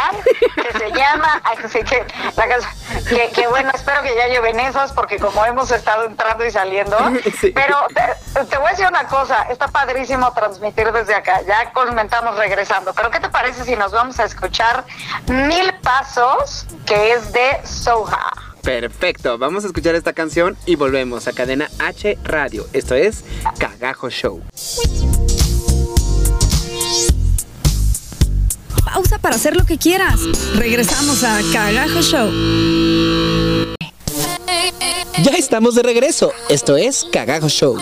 [0.56, 2.06] que se llama, así que,
[2.36, 6.46] la canción- que, que bueno, espero que ya lleven esas porque como hemos estado entrando
[6.46, 6.98] y saliendo,
[7.42, 7.52] Sí.
[7.52, 12.36] pero te, te voy a decir una cosa, está padrísimo transmitir desde acá, ya comentamos
[12.38, 14.84] regresando, pero ¿qué te parece si nos vamos a escuchar
[15.28, 18.32] Mil Pasos, que es de Soha?
[18.64, 22.66] Perfecto, vamos a escuchar esta canción y volvemos a Cadena H Radio.
[22.72, 23.24] Esto es
[23.60, 24.42] Cagajo Show.
[28.86, 30.20] Pausa para hacer lo que quieras.
[30.56, 32.32] Regresamos a Cagajo Show.
[35.24, 36.32] Ya estamos de regreso.
[36.50, 37.78] Esto es Cagajo Show.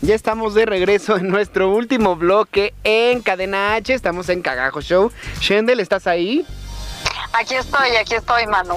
[0.00, 3.92] Ya estamos de regreso en nuestro último bloque en Cadena H.
[3.92, 5.10] Estamos en Cagajo Show.
[5.40, 6.46] Shendel, ¿estás ahí?
[7.38, 8.76] Aquí estoy, aquí estoy, Manu.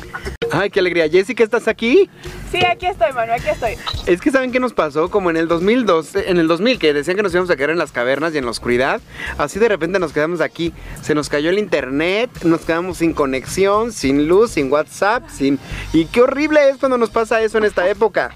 [0.52, 1.08] Ay, qué alegría.
[1.10, 2.10] Jessica, ¿estás aquí?
[2.52, 3.78] Sí, aquí estoy, Manu, aquí estoy.
[4.06, 5.10] Es que ¿saben qué nos pasó?
[5.10, 7.78] Como en el 2012, en el 2000, que decían que nos íbamos a quedar en
[7.78, 9.00] las cavernas y en la oscuridad.
[9.38, 10.74] Así de repente nos quedamos aquí.
[11.02, 15.58] Se nos cayó el internet, nos quedamos sin conexión, sin luz, sin WhatsApp, sin...
[15.94, 18.32] Y qué horrible es cuando nos pasa eso en esta época.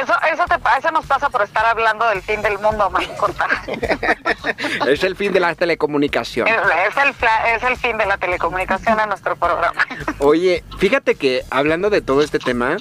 [0.00, 3.46] Eso, eso, te, eso nos pasa por estar hablando del fin del mundo, Manu Corta.
[4.88, 6.48] es el fin de la telecomunicación.
[6.48, 7.14] Es, es el,
[7.54, 9.86] es el fin de la telecomunicación en nuestro programa.
[10.18, 12.76] Oye, fíjate que hablando de todo este tema,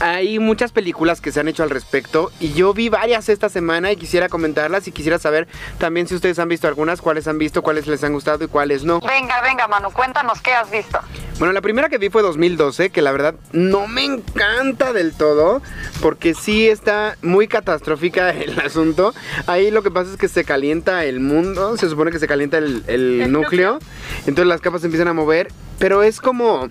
[0.00, 3.90] hay muchas películas que se han hecho al respecto y yo vi varias esta semana
[3.92, 7.62] y quisiera comentarlas y quisiera saber también si ustedes han visto algunas, cuáles han visto,
[7.62, 9.00] cuáles les han gustado y cuáles no.
[9.00, 10.98] Venga, venga, Manu, cuéntanos qué has visto.
[11.38, 15.62] Bueno, la primera que vi fue 2012, que la verdad no me encanta del todo,
[16.00, 19.14] porque sí está muy catastrófica el asunto.
[19.46, 22.58] Ahí lo que pasa es que se calienta el mundo, se supone que se calienta
[22.58, 23.78] el, el núcleo,
[24.20, 26.70] entonces las capas se empiezan a mover, pero es como...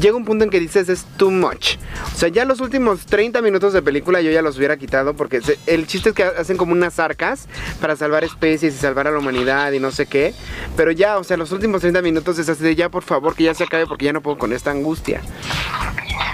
[0.00, 1.76] Llega un punto en que dices es too much.
[2.12, 5.40] O sea, ya los últimos 30 minutos de película yo ya los hubiera quitado porque
[5.40, 7.46] se- el chiste es que hacen como unas arcas
[7.80, 10.34] para salvar especies y salvar a la humanidad y no sé qué.
[10.76, 13.44] Pero ya, o sea, los últimos 30 minutos es así de ya, por favor, que
[13.44, 15.20] ya se acabe porque ya no puedo con esta angustia.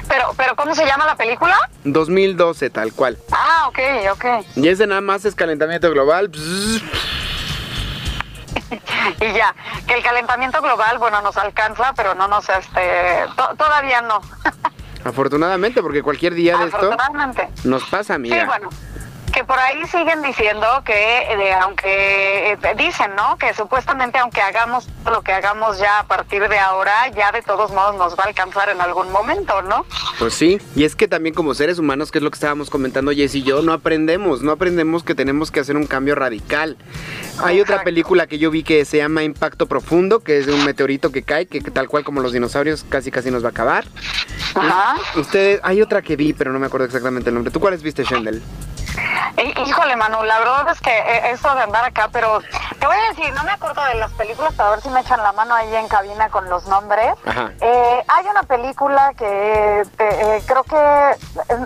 [0.09, 1.55] Pero, pero ¿cómo se llama la película?
[1.85, 3.17] 2012, tal cual.
[3.31, 3.79] Ah, ok,
[4.13, 4.25] ok.
[4.57, 6.29] Y ese nada más es calentamiento global.
[6.29, 6.83] Bzz.
[9.21, 9.55] Y ya,
[9.87, 14.21] que el calentamiento global, bueno, nos alcanza, pero no nos, este, to- todavía no.
[15.05, 16.91] Afortunadamente, porque cualquier día de esto
[17.65, 18.41] nos pasa, amiga.
[18.41, 18.69] Sí, bueno.
[19.33, 23.37] Que por ahí siguen diciendo que, eh, aunque eh, dicen, ¿no?
[23.39, 27.71] Que supuestamente, aunque hagamos lo que hagamos ya a partir de ahora, ya de todos
[27.71, 29.87] modos nos va a alcanzar en algún momento, ¿no?
[30.19, 33.13] Pues sí, y es que también como seres humanos, que es lo que estábamos comentando
[33.13, 36.77] Jess y yo, no aprendemos, no aprendemos que tenemos que hacer un cambio radical.
[37.43, 40.65] Hay otra película que yo vi que se llama Impacto Profundo, que es de un
[40.65, 43.85] meteorito que cae, que tal cual como los dinosaurios casi casi nos va a acabar.
[44.55, 44.97] Ajá.
[45.17, 47.53] Ustedes, hay otra que vi, pero no me acuerdo exactamente el nombre.
[47.53, 48.43] ¿Tú cuáles viste, Shendel?
[49.37, 52.41] Hí- Híjole, Manu, la verdad es que eh, eso de andar acá, pero
[52.79, 55.23] te voy a decir, no me acuerdo de las películas, para ver si me echan
[55.23, 57.15] la mano ahí en cabina con los nombres.
[57.61, 61.57] Eh, hay una película que te- eh, creo que eh,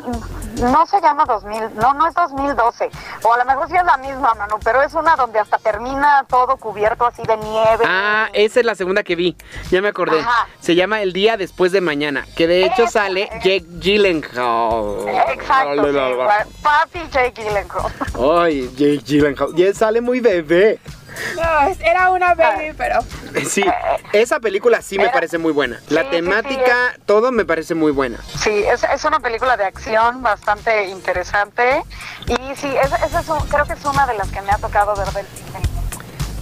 [0.60, 2.90] no se llama 2000, no, no es 2012,
[3.22, 6.24] o a lo mejor sí es la misma, Manu, pero es una donde hasta termina
[6.28, 7.84] todo cubierto así de nieve.
[7.86, 9.36] Ah, esa es la segunda que vi.
[9.70, 10.20] Ya me acordé.
[10.20, 10.46] Ajá.
[10.60, 13.30] Se llama El día después de mañana, que de hecho sale eh.
[13.42, 15.08] Jake Gyllenhaal.
[15.32, 17.92] Exacto, sí, pa- papi Jake Gyllenhaal.
[18.42, 19.54] Ay, Jake Gyllenhaal.
[19.54, 20.78] Ya sale muy bebé.
[21.36, 21.42] No,
[21.84, 22.98] era una baby, pero
[23.48, 23.64] Sí,
[24.12, 25.80] esa película sí me parece muy buena.
[25.88, 28.18] La Sí, sí, sí, temática, todo me parece muy buena.
[28.36, 31.84] Sí, es, es una película de acción bastante interesante
[32.26, 34.96] y sí, es- esa es creo que es una de las que me ha tocado
[34.96, 35.60] ver del cine.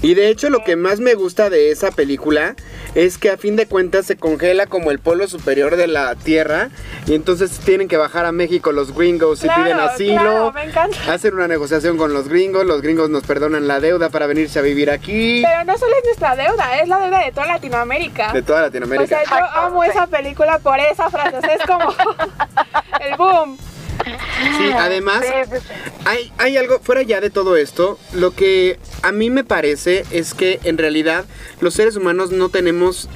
[0.03, 2.57] Y de hecho lo que más me gusta de esa película
[2.97, 6.71] es que a fin de cuentas se congela como el polo superior de la Tierra
[7.07, 10.13] y entonces tienen que bajar a México los gringos y Claro, piden asilo.
[10.21, 10.97] claro, me encanta.
[11.13, 14.63] Hacen una negociación con los gringos, los gringos nos perdonan la deuda para venirse a
[14.63, 15.43] vivir aquí.
[15.47, 18.33] Pero no solo es nuestra deuda, es la deuda de toda Latinoamérica.
[18.33, 19.21] De toda O Latinoamérica.
[19.25, 21.37] sea, yo amo esa película por esa frase.
[21.37, 21.95] O sea, es como
[23.01, 23.57] el boom.
[24.05, 25.73] Sí, además sí, sí.
[26.05, 27.99] hay, hay algo fuera ya de todo esto.
[28.13, 31.25] Lo que a mí me parece es que en realidad
[31.61, 33.09] los seres humanos no tenemos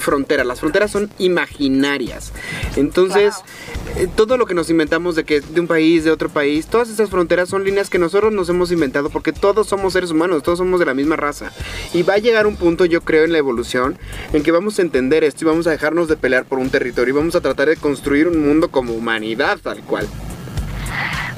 [0.00, 0.46] fronteras.
[0.46, 2.32] Las fronteras son imaginarias.
[2.76, 3.34] Entonces,
[3.96, 6.88] eh, todo lo que nos inventamos de que de un país, de otro país, todas
[6.88, 10.58] esas fronteras son líneas que nosotros nos hemos inventado porque todos somos seres humanos, todos
[10.58, 11.52] somos de la misma raza.
[11.92, 13.98] Y va a llegar un punto, yo creo, en la evolución
[14.32, 17.14] en que vamos a entender esto y vamos a dejarnos de pelear por un territorio
[17.14, 20.08] y vamos a tratar de construir un mundo como humanidad tal cual.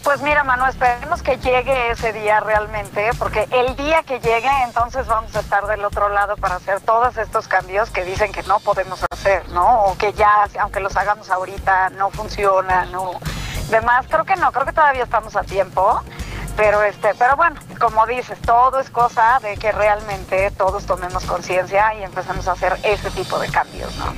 [0.04, 5.06] Pues mira, Manu, esperemos que llegue ese día realmente, porque el día que llegue, entonces
[5.06, 8.60] vamos a estar del otro lado para hacer todos estos cambios que dicen que no
[8.60, 9.84] podemos hacer, ¿no?
[9.84, 13.12] O que ya, aunque los hagamos ahorita, no funciona, no.
[13.70, 16.02] Demás, creo que no, creo que todavía estamos a tiempo.
[16.54, 21.94] Pero este, pero bueno, como dices, todo es cosa de que realmente todos tomemos conciencia
[21.94, 24.14] y empecemos a hacer ese tipo de cambios, ¿no?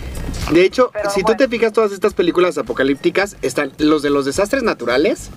[0.51, 4.24] De hecho, Pero si tú te fijas todas estas películas apocalípticas, están los de los
[4.24, 5.30] desastres naturales,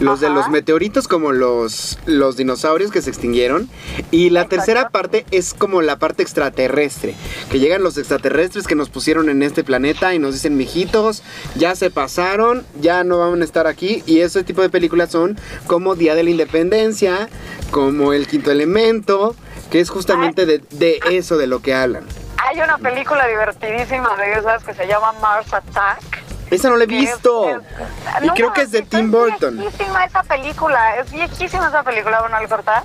[0.00, 3.68] los de los meteoritos como los, los dinosaurios que se extinguieron,
[4.10, 4.56] y la Exacto.
[4.56, 7.14] tercera parte es como la parte extraterrestre,
[7.50, 11.22] que llegan los extraterrestres que nos pusieron en este planeta y nos dicen, mijitos,
[11.54, 15.38] ya se pasaron, ya no van a estar aquí, y ese tipo de películas son
[15.68, 17.28] como Día de la Independencia,
[17.70, 19.36] como El Quinto Elemento,
[19.70, 22.04] que es justamente de, de eso de lo que hablan.
[22.44, 26.24] Hay una película divertidísima de esas que se llama Mars Attack.
[26.50, 27.48] Esa no la he es- visto.
[27.48, 29.58] es- y no, creo que es de es Tim Burton.
[29.58, 32.84] viejísima esa película, es viejísima esa película, bueno, al cortar.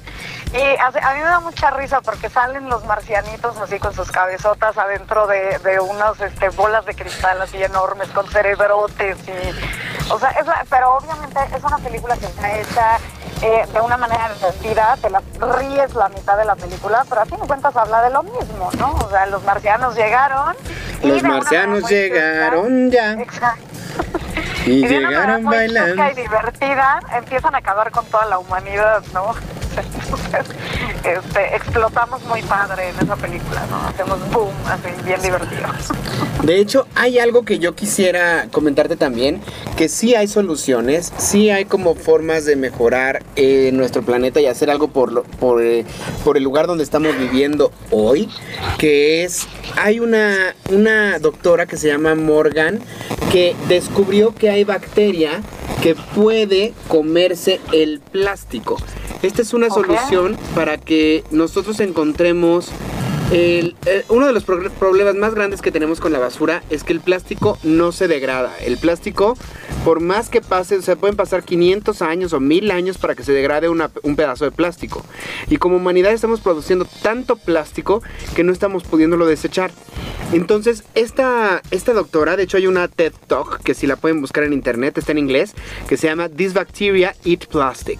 [0.52, 4.12] Y hace- a mí me da mucha risa porque salen los marcianitos así con sus
[4.12, 10.12] cabezotas adentro de, de unas este, bolas de cristal así enormes con cerebrotes y...
[10.12, 12.97] O sea, es la- pero obviamente es una película que está hecha
[13.42, 15.22] eh, de una manera divertida, te la
[15.58, 18.70] ríes la mitad de la película, pero a fin de cuentas habla de lo mismo,
[18.78, 18.92] ¿no?
[18.94, 20.56] O sea, los marcianos llegaron...
[21.02, 23.14] y Los marcianos llegaron ya.
[23.14, 23.66] Exacto.
[24.66, 26.04] Y llegaron bailando.
[26.12, 29.34] y divertida, empiezan a acabar con toda la humanidad, ¿no?
[31.04, 33.88] Este, explotamos muy padre en esa película, ¿no?
[33.88, 35.68] Hacemos boom, así, bien divertido.
[36.44, 39.42] De hecho, hay algo que yo quisiera comentarte también,
[39.78, 44.70] que sí hay soluciones, sí hay como formas de mejorar eh, nuestro planeta y hacer
[44.70, 45.26] algo por, lo-
[45.60, 45.86] eh,
[46.24, 48.30] por el lugar donde estamos viviendo hoy,
[48.78, 49.48] que es,
[49.78, 52.80] hay una, una doctora que se llama Morgan,
[53.32, 55.42] que descubrió que hay bacteria
[55.82, 58.78] que puede comerse el plástico.
[59.22, 62.72] Esta es una solución para que nosotros encontremos
[63.32, 66.84] el- eh, uno de los pro- problemas más grandes que tenemos con la basura es
[66.84, 68.54] que el plástico no se degrada.
[68.60, 69.38] El plástico,
[69.86, 73.24] por más que pase, o sea, pueden pasar 500 años o 1000 años para que
[73.24, 75.04] se degrade una- un pedazo de plástico.
[75.50, 78.04] Y como humanidad estamos produciendo tanto plástico
[78.36, 79.72] que no estamos pudiéndolo desechar.
[80.34, 84.44] Entonces, esta, esta doctora, de hecho hay una TED Talk que si la pueden buscar
[84.46, 85.54] en internet, está en inglés,
[85.90, 88.00] que se llama This Bacteria Eat Plastic.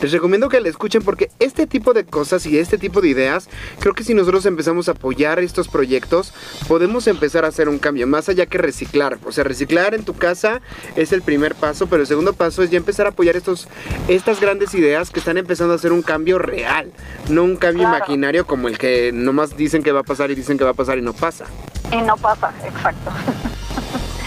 [0.00, 3.48] Les recomiendo que la escuchen porque este tipo de cosas y este tipo de ideas,
[3.80, 6.32] creo que si nosotros empezamos a apoyar estos proyectos,
[6.68, 9.18] podemos empezar a hacer un cambio, más allá que reciclar.
[9.24, 10.60] O sea, reciclar en tu casa
[10.96, 13.68] es el primer paso, pero el segundo paso es ya empezar a apoyar estos,
[14.08, 16.90] estas grandes ideas que están empezando a hacer un cambio real,
[17.28, 17.96] no un cambio Claro.
[17.98, 20.74] imaginario como el que nomás dicen que va a pasar y dicen que va a
[20.74, 21.44] pasar y no pasa.
[21.92, 23.10] Y no pasa, exacto.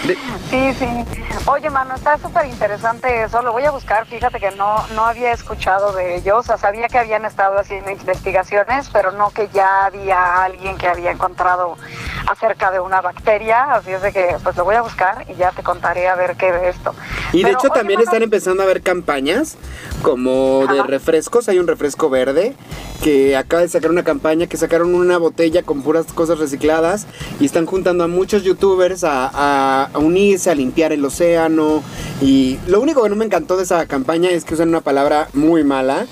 [0.07, 0.17] De-
[0.49, 1.05] Sí, sí.
[1.47, 3.41] Oye, mano, está súper interesante eso.
[3.41, 4.05] Lo voy a buscar.
[4.05, 6.37] Fíjate que no, no había escuchado de ellos.
[6.37, 10.87] O sea, sabía que habían estado haciendo investigaciones, pero no que ya había alguien que
[10.87, 11.77] había encontrado
[12.27, 13.63] acerca de una bacteria.
[13.73, 16.35] Así es de que, pues lo voy a buscar y ya te contaré a ver
[16.35, 16.93] qué de esto.
[17.33, 19.57] Y de Pero, hecho oye, también Manu, están empezando a haber campañas
[20.11, 21.49] como de refrescos.
[21.49, 22.53] Hay un refresco verde
[23.03, 27.07] que acaba de sacar una campaña que sacaron una botella con puras cosas recicladas
[27.39, 31.83] y están juntando a muchos youtubers a, a- a unirse, a limpiar el océano.
[32.21, 35.27] Y lo único que no me encantó de esa campaña es que usan una palabra
[35.33, 36.05] muy mala.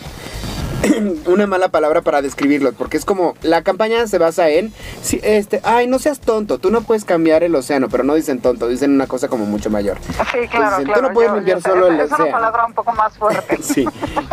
[1.27, 5.61] una mala palabra para describirlo, porque es como la campaña se basa en, si, este,
[5.63, 8.91] ay, no seas tonto, tú no puedes cambiar el océano, pero no dicen tonto, dicen
[8.91, 9.97] una cosa como mucho mayor.
[10.31, 11.07] Sí, claro, dicen, tú claro.
[11.07, 12.31] no puedes yo- limpiar yo solo el es, es una océano.
[12.31, 13.59] palabra un poco más fuerte.
[13.63, 13.85] Sí.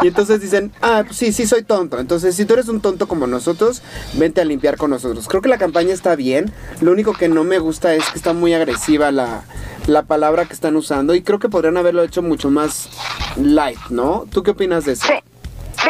[0.02, 1.98] Y entonces dicen, ah, pues sí, sí soy tonto.
[1.98, 3.82] Entonces, si tú eres un tonto como nosotros,
[4.14, 5.28] vente a limpiar con nosotros.
[5.28, 6.52] Creo que la campaña está bien.
[6.80, 9.44] Lo único que no me gusta es que está muy agresiva la,
[9.86, 11.14] la palabra que están usando.
[11.14, 12.88] Y creo que podrían haberlo hecho mucho más
[13.36, 14.26] light, ¿no?
[14.32, 15.06] ¿Tú qué opinas de eso?
[15.06, 15.14] Sí.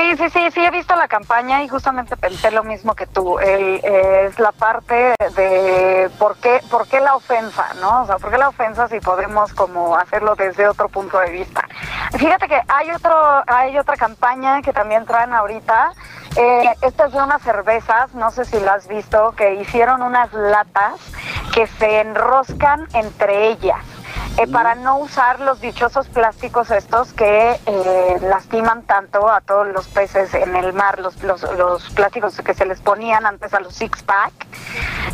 [0.01, 3.39] Sí, sí, sí, sí, he visto la campaña y justamente pensé lo mismo que tú.
[3.39, 8.03] El, eh, es la parte de por qué, por qué la ofensa, ¿no?
[8.03, 11.69] O sea, por qué la ofensa si podemos como hacerlo desde otro punto de vista.
[12.17, 15.93] Fíjate que hay otro, hay otra campaña que también traen ahorita.
[16.35, 20.33] Eh, esta es de unas cervezas, no sé si la has visto, que hicieron unas
[20.33, 20.95] latas
[21.53, 23.85] que se enroscan entre ellas.
[24.39, 29.89] Eh, para no usar los dichosos plásticos estos que eh, lastiman tanto a todos los
[29.89, 33.75] peces en el mar, los, los, los plásticos que se les ponían antes a los
[33.75, 34.33] six pack.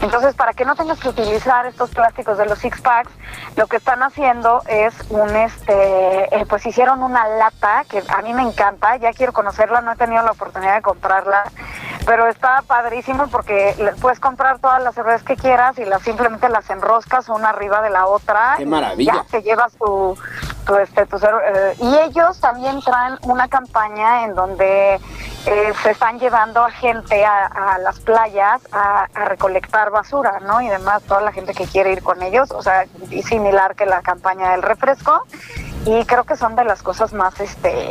[0.02, 3.10] Entonces, para que no tengas que utilizar estos plásticos de los six packs,
[3.56, 8.34] lo que están haciendo es un, este, eh, pues hicieron una lata que a mí
[8.34, 11.44] me encanta, ya quiero conocerla, no he tenido la oportunidad de comprarla,
[12.06, 16.70] pero está padrísimo porque puedes comprar todas las cervezas que quieras y las simplemente las
[16.70, 18.54] enroscas una arriba de la otra.
[18.56, 19.14] ¡Qué y maravilla!
[19.14, 20.16] Ya te llevas tu,
[20.64, 25.00] tu, este, tu eh, y ellos también traen una campaña en donde
[25.46, 30.60] eh, se están llevando a gente a, a las playas a, a recolectar basura, ¿no?
[30.60, 33.84] Y demás, toda la gente que quiere ir con ellos, o sea, y similar que
[33.84, 35.26] la campaña del refresco.
[35.84, 37.90] Y creo que son de las cosas más, este,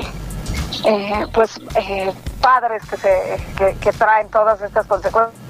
[0.87, 5.44] eh, pues, eh, padres que, se, que, que traen todas estas consecuencias.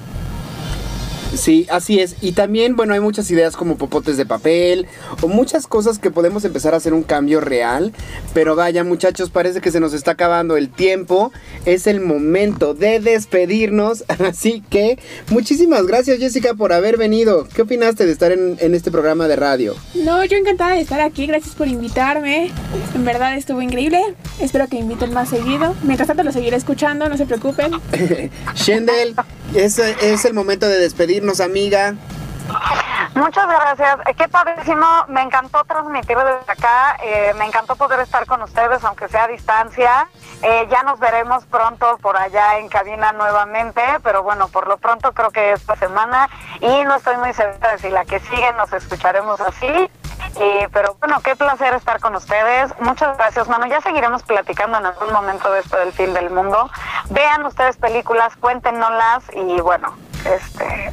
[1.36, 2.16] Sí, así es.
[2.20, 4.86] Y también, bueno, hay muchas ideas como popotes de papel
[5.20, 7.92] o muchas cosas que podemos empezar a hacer un cambio real.
[8.34, 11.32] Pero vaya, muchachos, parece que se nos está acabando el tiempo.
[11.64, 14.04] Es el momento de despedirnos.
[14.26, 14.98] Así que,
[15.30, 17.46] muchísimas gracias, Jessica, por haber venido.
[17.54, 19.74] ¿Qué opinaste de estar en, en este programa de radio?
[19.94, 22.50] No, yo encantada de estar aquí, gracias por invitarme.
[22.94, 24.00] En verdad estuvo increíble.
[24.40, 25.74] Espero que inviten más seguido.
[25.82, 27.72] Mientras tanto lo seguiré escuchando, no se preocupen.
[28.54, 29.14] Shendel,
[29.54, 31.94] es, es el momento de despedirnos, amiga.
[33.14, 33.98] Muchas gracias.
[34.06, 34.86] Eh, Qué padrísimo.
[35.08, 36.96] Me encantó transmitir desde acá.
[37.02, 40.08] eh, me encantó poder estar con ustedes, aunque sea a distancia.
[40.42, 45.12] Eh, ya nos veremos pronto por allá en cabina nuevamente, pero bueno, por lo pronto
[45.12, 46.28] creo que esta semana
[46.60, 49.90] y no estoy muy segura de si la que sigue nos escucharemos así.
[50.38, 52.72] Eh, pero bueno, qué placer estar con ustedes.
[52.80, 53.66] Muchas gracias, mano.
[53.66, 56.68] Ya seguiremos platicando en algún momento de esto del fin del mundo.
[57.10, 59.94] Vean ustedes películas, cuéntenoslas y bueno,
[60.34, 60.92] este,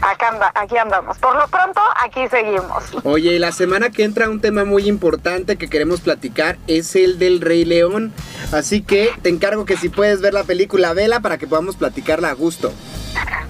[0.55, 1.17] aquí andamos.
[1.17, 2.83] Por lo pronto, aquí seguimos.
[3.03, 7.19] Oye, y la semana que entra un tema muy importante que queremos platicar es el
[7.19, 8.13] del Rey León.
[8.51, 12.29] Así que te encargo que si puedes ver la película, vela para que podamos platicarla
[12.29, 12.71] a gusto.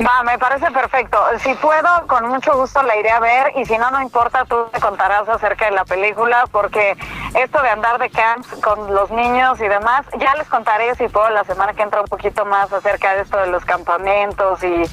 [0.05, 1.17] Va, me parece perfecto.
[1.39, 4.67] Si puedo, con mucho gusto la iré a ver y si no, no importa, tú
[4.73, 6.97] me contarás acerca de la película porque
[7.35, 11.29] esto de andar de camps con los niños y demás, ya les contaré si puedo
[11.29, 14.83] la semana que entra un poquito más acerca de esto de los campamentos y,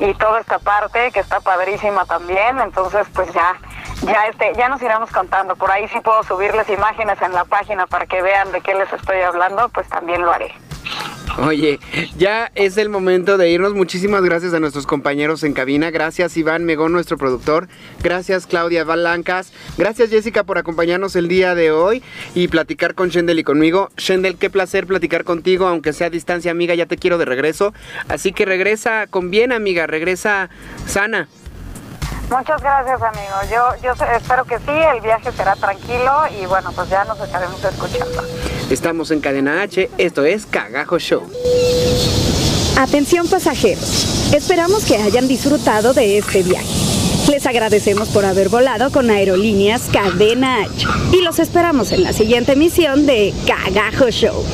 [0.00, 2.58] y toda esta parte que está padrísima también.
[2.60, 3.56] Entonces, pues ya,
[4.02, 5.54] ya este, ya nos iremos contando.
[5.56, 8.92] Por ahí si puedo subirles imágenes en la página para que vean de qué les
[8.92, 10.65] estoy hablando, pues también lo haré.
[11.38, 11.78] Oye,
[12.16, 13.74] ya es el momento de irnos.
[13.74, 15.90] Muchísimas gracias a nuestros compañeros en cabina.
[15.90, 17.68] Gracias Iván Megón, nuestro productor.
[18.02, 19.52] Gracias Claudia Valancas.
[19.76, 22.02] Gracias Jessica por acompañarnos el día de hoy
[22.34, 23.90] y platicar con Shendel y conmigo.
[23.98, 26.74] Shendel, qué placer platicar contigo, aunque sea a distancia, amiga.
[26.74, 27.74] Ya te quiero de regreso.
[28.08, 29.86] Así que regresa con bien, amiga.
[29.86, 30.48] Regresa
[30.86, 31.28] sana.
[32.30, 33.34] Muchas gracias, amigo.
[33.50, 37.62] Yo, yo espero que sí, el viaje será tranquilo y bueno, pues ya nos estaremos
[37.62, 38.22] escuchando.
[38.68, 39.90] Estamos en Cadena H.
[39.96, 41.22] Esto es Cagajo Show.
[42.78, 46.66] Atención pasajeros, esperamos que hayan disfrutado de este viaje.
[47.30, 52.52] Les agradecemos por haber volado con Aerolíneas Cadena H y los esperamos en la siguiente
[52.52, 54.44] emisión de Cagajo Show.